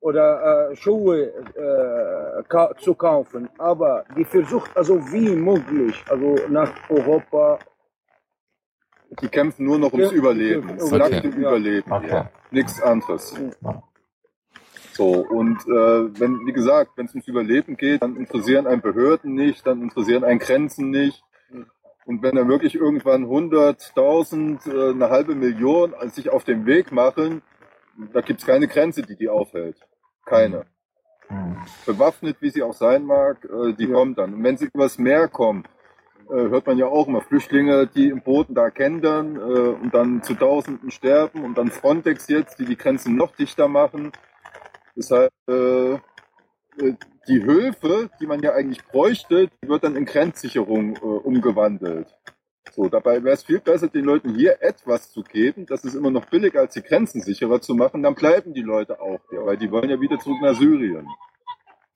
[0.00, 6.72] oder äh, Schuhe äh, ka zu kaufen, aber die versucht also wie möglich also nach
[6.88, 7.58] Europa
[9.20, 10.70] Die kämpfen nur noch ums Ja, Überleben.
[10.70, 10.78] okay.
[10.78, 11.28] Das nackte Okay.
[11.28, 11.92] Überleben.
[11.92, 12.06] Okay.
[12.08, 12.30] hier.
[12.50, 13.34] Nichts anderes.
[13.60, 13.82] Ja.
[14.92, 19.34] So, und äh, wenn, wie gesagt, wenn es ums Überleben geht, dann interessieren einen Behörden
[19.34, 21.22] nicht, dann interessieren einen Grenzen nicht.
[22.04, 27.42] Und wenn dann wirklich irgendwann 100.000, äh, eine halbe Million sich auf den Weg machen,
[28.12, 29.76] da gibt's keine Grenze, die die aufhält.
[30.26, 30.66] Keine.
[31.28, 31.56] Hm.
[31.86, 33.94] Bewaffnet, wie sie auch sein mag, äh, die Ja.
[33.94, 34.34] kommt dann.
[34.34, 35.64] Und wenn sie übers Meer kommen,
[36.28, 40.34] hört man ja auch immer Flüchtlinge, die im Booten da kentern äh, und dann zu
[40.34, 44.12] Tausenden sterben und dann Frontex jetzt, die die Grenzen noch dichter machen.
[44.96, 45.98] Deshalb äh, äh,
[47.28, 52.08] die Hilfe, die man ja eigentlich bräuchte, die wird dann in Grenzsicherung äh, umgewandelt.
[52.72, 55.66] So, dabei wäre es viel besser, den Leuten hier etwas zu geben.
[55.66, 58.02] Das ist immer noch billiger, als die Grenzen sicherer zu machen.
[58.02, 61.06] Dann bleiben die Leute auch hier, weil die wollen ja wieder zurück nach Syrien.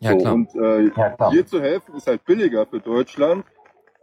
[0.00, 0.34] Ja, so, klar.
[0.34, 1.30] Und äh, Ja, klar.
[1.30, 3.44] hier zu helfen ist halt billiger für Deutschland,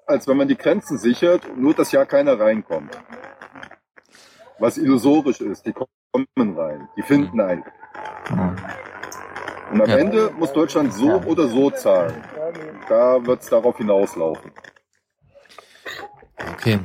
[0.07, 2.97] als wenn man die Grenzen sichert nur das Jahr keiner reinkommt.
[4.59, 5.65] Was illusorisch ist.
[5.65, 6.87] Die kommen rein.
[6.95, 7.63] Die finden einen.
[8.27, 8.55] Hm.
[9.71, 9.97] Und am Ja.
[9.97, 11.23] Ende muss Deutschland so Ja.
[11.25, 12.23] oder so zahlen.
[12.87, 14.51] Da wird es darauf hinauslaufen.
[16.51, 16.79] Okay.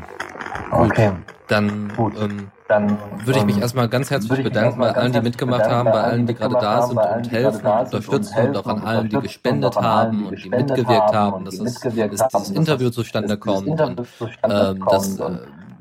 [0.71, 1.13] Okay,
[1.49, 2.15] Dann Gut.
[2.21, 5.91] ähm, dann würde ich mich ähm, erstmal ganz herzlich bedanken bei allen, die mitgemacht haben,
[5.91, 9.19] bei allen, die gerade da sind und helfen und unterstützen und auch an allen, die
[9.21, 14.03] gespendet haben und die mitgewirkt haben dass, mitgewirkt dass dieses Interview zustande kommt und
[14.43, 15.39] ähm, dass, äh,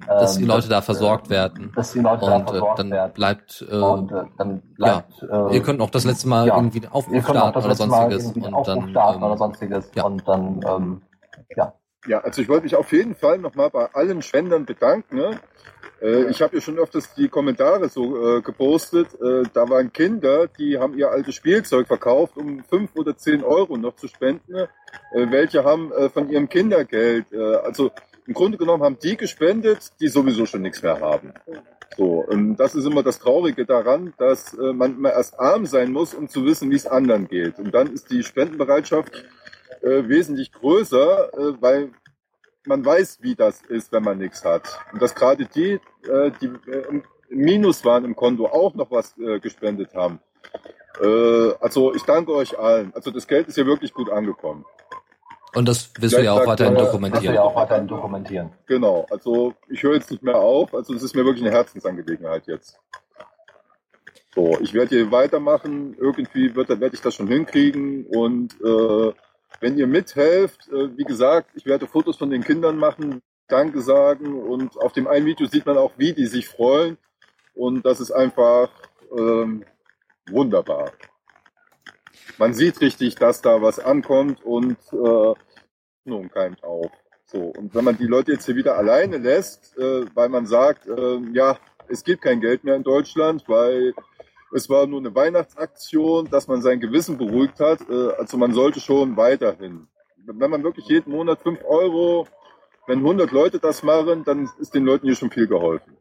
[0.08, 1.74] dass die ähm, Leute da versorgt äh, werden.
[1.76, 3.14] dass die Leute da Und äh, versorgt dann werden.
[3.14, 6.56] bleibt, äh, Und äh, dann ja, bleibt, äh, ihr könnt auch das letzte Mal ja,
[6.56, 8.32] irgendwie einen Aufruf starten das oder sonstiges
[10.02, 11.02] und dann ähm,
[11.56, 11.74] ja.
[12.08, 12.18] Ja.
[12.18, 15.18] Ja, also ich wollte mich auf jeden Fall nochmal bei allen Spendern bedanken.
[15.18, 15.40] Ne?
[16.02, 19.08] Äh, ich habe ja schon öfters die Kommentare so äh, gepostet.
[19.22, 23.78] Äh, da waren Kinder, die haben ihr altes Spielzeug verkauft, um fünf oder zehn Euro
[23.78, 24.54] noch zu spenden.
[24.54, 24.70] Ne?
[25.12, 27.92] Äh, welche haben äh, von ihrem Kindergeld, äh, also
[28.26, 31.34] im Grunde genommen haben die gespendet, die sowieso schon nichts mehr haben.
[31.96, 36.14] So, und das ist immer das Traurige daran, dass man immer erst arm sein muss,
[36.14, 37.58] um zu wissen, wie es anderen geht.
[37.58, 39.14] Und dann ist die Spendenbereitschaft
[39.82, 41.92] äh, wesentlich größer, äh, weil
[42.66, 44.80] man weiß, wie das ist, wenn man nichts hat.
[44.92, 49.18] Und dass gerade die, äh, die äh, im Minus waren im Konto, auch noch was
[49.18, 50.20] äh, gespendet haben.
[51.02, 52.94] Äh, also ich danke euch allen.
[52.96, 54.66] Also das Geld ist ja wirklich gut angekommen.
[55.56, 57.36] und das wirst du Ja, ja auch weiterhin Das wir dokumentieren.
[57.36, 58.52] ja auch weiterhin dokumentieren.
[58.66, 59.06] Genau.
[59.10, 60.74] Also ich höre jetzt nicht mehr auf.
[60.74, 62.80] Also es ist mir wirklich eine Herzensangelegenheit jetzt.
[64.36, 65.96] So, ich werde hier weitermachen.
[66.00, 68.06] Irgendwie wird, werde ich das schon hinkriegen.
[68.06, 69.14] Und äh,
[69.60, 74.42] wenn ihr mithelft, äh, wie gesagt, ich werde Fotos von den Kindern machen, Danke sagen.
[74.42, 76.98] Und auf dem einen Video sieht man auch, wie die sich freuen.
[77.54, 78.70] Und das ist einfach
[79.18, 79.64] ähm,
[80.30, 80.92] wunderbar.
[82.38, 85.34] Man sieht richtig, dass da was ankommt und äh,
[86.08, 86.92] Hoffnung keimt auf.
[87.26, 90.88] So, und wenn man die Leute jetzt hier wieder alleine lässt, äh, weil man sagt,
[90.88, 91.58] äh, ja,
[91.90, 93.94] es gibt kein Geld mehr in Deutschland, weil
[94.54, 97.82] es war nur eine Weihnachtsaktion, dass man sein Gewissen beruhigt hat.
[97.90, 99.88] Äh, also man sollte schon weiterhin.
[100.26, 102.28] Wenn man wirklich jeden Monat 5 Euro,
[102.88, 105.98] wenn 100 Leute das machen, dann ist den Leuten hier schon viel geholfen.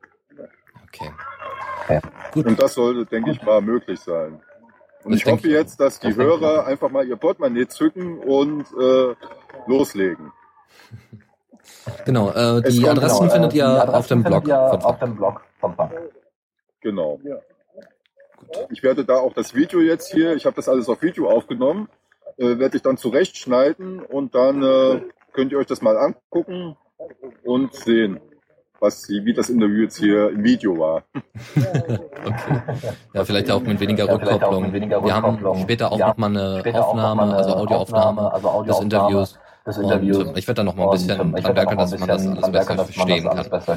[0.84, 1.10] Okay.
[2.32, 2.46] Gut.
[2.46, 4.40] Und das sollte, denke ich mal, möglich sein.
[5.04, 8.66] Und Das ich hoffe jetzt, dass die Das Hörer einfach mal ihr Portemonnaie zücken und
[8.80, 9.14] äh,
[9.66, 10.32] loslegen.
[12.04, 14.84] Genau, äh, Es die Adressen Genau, äh, findet die ihr Adressen auf dem findet Blog.
[14.84, 15.92] auf dem Blog vom Funk.
[16.80, 17.20] Genau.
[18.70, 21.88] Ich werde da auch das Video jetzt hier, ich habe das alles auf Video aufgenommen,
[22.38, 25.00] äh, werde ich dann zurechtschneiden und dann äh,
[25.32, 26.76] könnt ihr euch das mal angucken
[27.44, 28.20] und sehen,
[28.80, 31.02] was wie das Interview jetzt hier im Video war.
[32.26, 32.60] Okay.
[33.14, 34.64] Ja, vielleicht auch mit weniger Ja, Rückkopplung.
[34.64, 38.32] mit weniger Wir haben später auch Wir nochmal eine noch Aufnahme, mal eine also Audioaufnahme
[38.32, 39.38] Aufnahme, also des Audioaufnahme Interviews.
[39.64, 40.18] des Und Interviews.
[40.18, 42.26] äh, ich werde da noch mal ein bisschen ähm, ich dran werkeln, dass man das
[42.26, 43.48] alles besser verstehen kann.
[43.48, 43.76] besser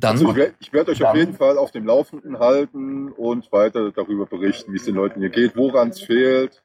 [0.00, 0.04] Gut.
[0.04, 3.50] Also ich Dann, werde werd euch auf Dann- jeden Fall auf dem Laufenden halten und
[3.52, 6.62] weiter darüber berichten, wie es den Leuten hier geht, woran es fehlt,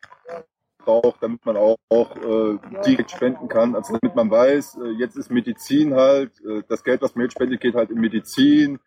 [0.79, 3.75] braucht, damit man auch, auch äh, direkt spenden kann.
[3.75, 7.34] Also damit man weiß, äh, jetzt ist Medizin halt, äh, das Geld, was man jetzt
[7.34, 8.79] spendet, geht halt in Medizin.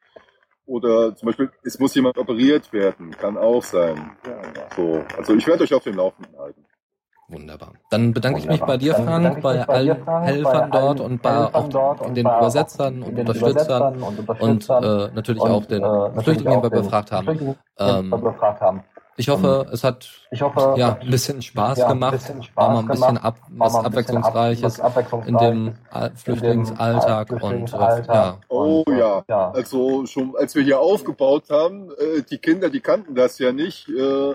[0.66, 4.16] Oder zum Beispiel, es muss jemand operiert werden, kann auch sein.
[4.74, 6.64] So, also ich werde euch auf dem Laufenden halten.
[7.28, 7.72] Wunderbar.
[7.90, 11.52] Dann bedanke ich mich bei dir, Frank, bei bei allen Helfern dort und bei Helfern
[11.54, 15.50] auch dort und den auch Übersetzern und den Unterstützern und und Unterstützern äh, natürlich und,
[15.50, 17.26] auch den äh, natürlich Flüchtlingen, die auch wir den befragt haben.
[17.26, 18.82] Flüchtlingen, die Ähm, wir befragt haben.
[19.18, 22.44] Ich hoffe, es hat Ich hoffe, ja ein bisschen Spaß ja, ein gemacht, bisschen war
[22.44, 26.10] Spaß mal ein bisschen ab, war was ein ab- abwechslungsreiches was Abwechslungsreiches in dem Al-
[26.10, 29.24] in Flüchtlingsalltag äh, und äh, ja, Oh Und, äh, ja.
[29.26, 29.50] ja.
[29.52, 33.88] Also schon, als wir hier aufgebaut haben, äh, die Kinder, die kannten das ja nicht.
[33.88, 34.34] Äh,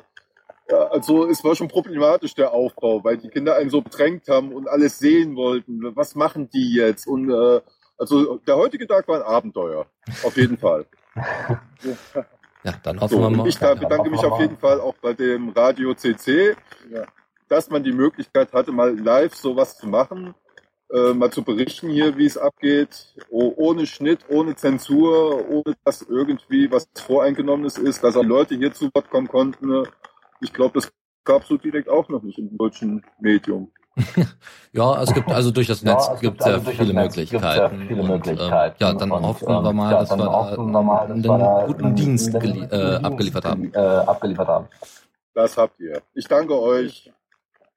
[0.70, 4.53] ja, also es war schon problematisch der Aufbau, weil die Kinder einen so bedrängt haben
[4.53, 5.95] und alles sehen wollten.
[5.95, 7.07] Was machen die jetzt?
[7.07, 7.62] Und äh,
[7.97, 9.86] also der heutige Tag war ein Abenteuer,
[10.24, 10.86] auf jeden Fall.
[12.64, 13.47] ja, dann hoffen So, wir mal.
[13.47, 16.55] ich da bedanke mich auf jeden Fall auch bei dem Radio CC,
[17.47, 20.34] dass man die Möglichkeit hatte, mal live sowas zu machen,
[20.91, 26.01] äh, mal zu berichten hier, wie es abgeht, oh, ohne Schnitt, ohne Zensur, ohne dass
[26.01, 29.86] irgendwie was Voreingenommenes ist, dass auch Leute hier zu Wort kommen konnten.
[30.42, 30.92] Ich glaube, das
[31.24, 33.72] gab es so direkt auch noch nicht im deutschen Medium.
[34.74, 37.88] Ja, es gibt also durch das Ja, Netz es gibt gibt also viele Möglichkeiten.
[37.89, 38.76] viele und, Möglichkeiten.
[38.82, 41.08] Äh, ja, dann Und, hoffen ähm, wir mal, ja, dass dann wir hoffen wir mal,
[41.08, 42.74] dass einen wir guten einen- Dienst guten äh, Dienst
[43.06, 43.74] abgeliefert haben.
[43.74, 44.68] Äh, abgeliefert haben.
[45.34, 46.02] Das habt ihr.
[46.14, 47.12] Ich danke euch.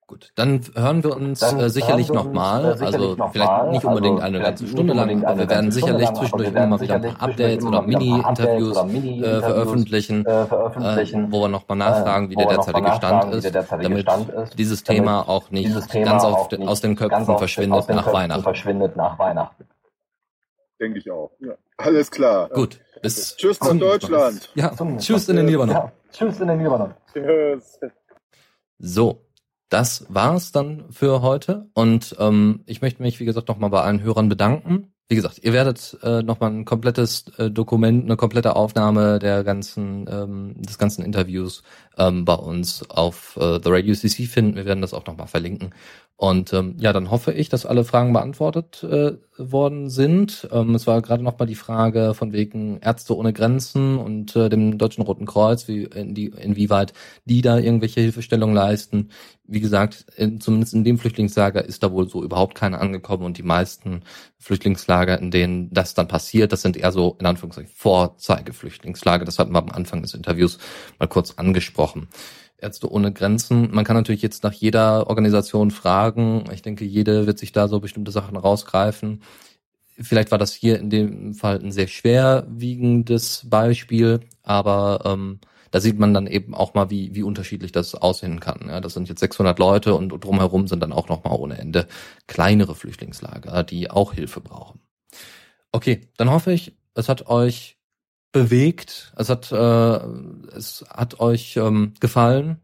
[0.06, 2.64] Gut, dann hören wir uns äh, sicherlich hören wir uns, nochmal.
[2.64, 3.70] äh, sicherlich also noch vielleicht mal.
[3.70, 6.80] nicht unbedingt Also eine ganze Stunde lang, aber wir werden sicherlich lang, zwischendurch immer mal
[6.80, 11.32] wieder ein sicherlich paar Updates oder Mini-Interviews oder äh, veröffentlichen, äh, äh, veröffentlichen.
[11.32, 14.06] wo wir nochmal nachfragen, wie der derzeitige Stand ist, damit
[14.58, 17.96] dieses Thema auch nicht Thema ganz auf, nicht aus den Köpfen auf- verschwindet aus den
[17.96, 18.42] nach Köpfen Weihnachten.
[18.42, 19.64] verschwindet nach Weihnachten.
[20.78, 21.30] Denke ich auch.
[21.40, 21.52] Ja.
[21.78, 22.50] Alles klar.
[22.50, 24.50] Gut, bis Tschüss nach Deutschland.
[24.54, 25.90] Ja, tschüss in den Libanon.
[26.12, 26.92] Tschüss in den Libanon.
[28.78, 29.23] So,
[29.74, 31.68] das war's dann für heute.
[31.74, 34.92] Und ähm, ich möchte mich, wie gesagt, nochmal bei allen Hörern bedanken.
[35.08, 40.06] wie gesagt, ihr werdet äh, nochmal ein komplettes äh, Dokument, eine komplette Aufnahme der ganzen,
[40.08, 41.64] ähm, des ganzen Interviews
[41.98, 44.54] ähm, bei uns auf äh, The Radio CC finden.
[44.54, 45.74] Wir werden das auch nochmal verlinken.
[46.16, 50.48] Und ähm, ja, dann hoffe ich, dass alle Fragen beantwortet äh, worden sind.
[50.52, 54.48] Ähm, es war gerade noch mal die Frage von wegen Ärzte ohne Grenzen und äh,
[54.48, 56.92] dem Deutschen Roten Kreuz, wie in die, inwieweit
[57.24, 59.10] die da irgendwelche Hilfestellung leisten.
[59.46, 63.36] Wie gesagt, in, zumindest in dem Flüchtlingslager ist da wohl so überhaupt keiner angekommen und
[63.36, 64.02] die meisten
[64.38, 69.24] Flüchtlingslager, in denen das dann passiert, das sind eher so in Anführungszeichen Vorzeigeflüchtlingslager.
[69.24, 70.58] Das hatten wir am Anfang des Interviews
[71.00, 72.08] mal kurz angesprochen.
[72.64, 73.68] Ärzte ohne Grenzen.
[73.72, 76.44] Man kann natürlich jetzt nach jeder Organisation fragen.
[76.52, 79.22] Ich denke, jede wird sich da so bestimmte Sachen rausgreifen.
[80.00, 85.38] Vielleicht war das hier in dem Fall ein sehr schwerwiegendes Beispiel, aber ähm,
[85.70, 88.68] da sieht man dann eben auch mal, wie, wie unterschiedlich das aussehen kann.
[88.68, 91.86] Ja, das sind jetzt 600 Leute und drumherum sind dann auch noch mal ohne Ende
[92.26, 94.80] kleinere Flüchtlingslager, die auch Hilfe brauchen.
[95.70, 97.73] Okay, dann hoffe ich, es hat euch
[98.34, 99.12] bewegt.
[99.16, 102.60] Es hat, äh, es hat euch ähm, gefallen,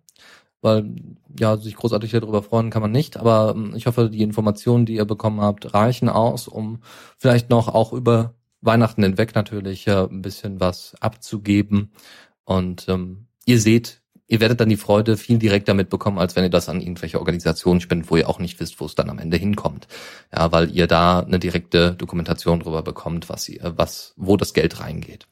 [0.60, 0.96] weil
[1.38, 3.16] ja sich großartig darüber freuen kann man nicht.
[3.16, 6.80] Aber ähm, ich hoffe, die Informationen, die ihr bekommen habt, reichen aus, um
[7.16, 11.92] vielleicht noch auch über Weihnachten hinweg natürlich äh, ein bisschen was abzugeben.
[12.44, 16.50] Und ähm, ihr seht, ihr werdet dann die Freude viel direkter mitbekommen, als wenn ihr
[16.50, 19.36] das an irgendwelche Organisationen spendet, wo ihr auch nicht wisst, wo es dann am Ende
[19.36, 19.86] hinkommt.
[20.34, 24.80] Ja, weil ihr da eine direkte Dokumentation drüber bekommt, was ihr, was, wo das Geld
[24.80, 25.28] reingeht.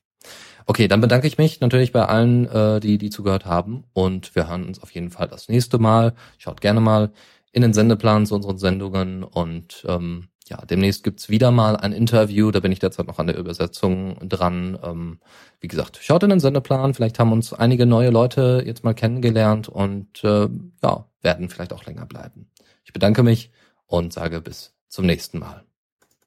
[0.71, 3.85] Okay, dann bedanke ich mich natürlich bei allen, äh, die, die zugehört haben.
[3.95, 6.13] Und wir hören uns auf jeden Fall das nächste Mal.
[6.37, 7.11] Schaut gerne mal
[7.53, 9.25] in den Sendeplan zu unseren Sendungen.
[9.25, 12.51] Und ähm, ja, demnächst gibt's wieder mal ein Interview.
[12.51, 14.79] Da bin ich derzeit noch an der Übersetzung dran.
[14.85, 15.21] Ähm,
[15.59, 16.93] wie gesagt, schaut in den Sendeplan.
[16.93, 20.51] Vielleicht haben uns einige neue Leute jetzt mal kennengelernt und äh,
[20.83, 22.51] ja, werden vielleicht auch länger bleiben.
[22.85, 23.53] Ich bedanke mich
[23.87, 25.68] und sage bis zum nächsten Mal.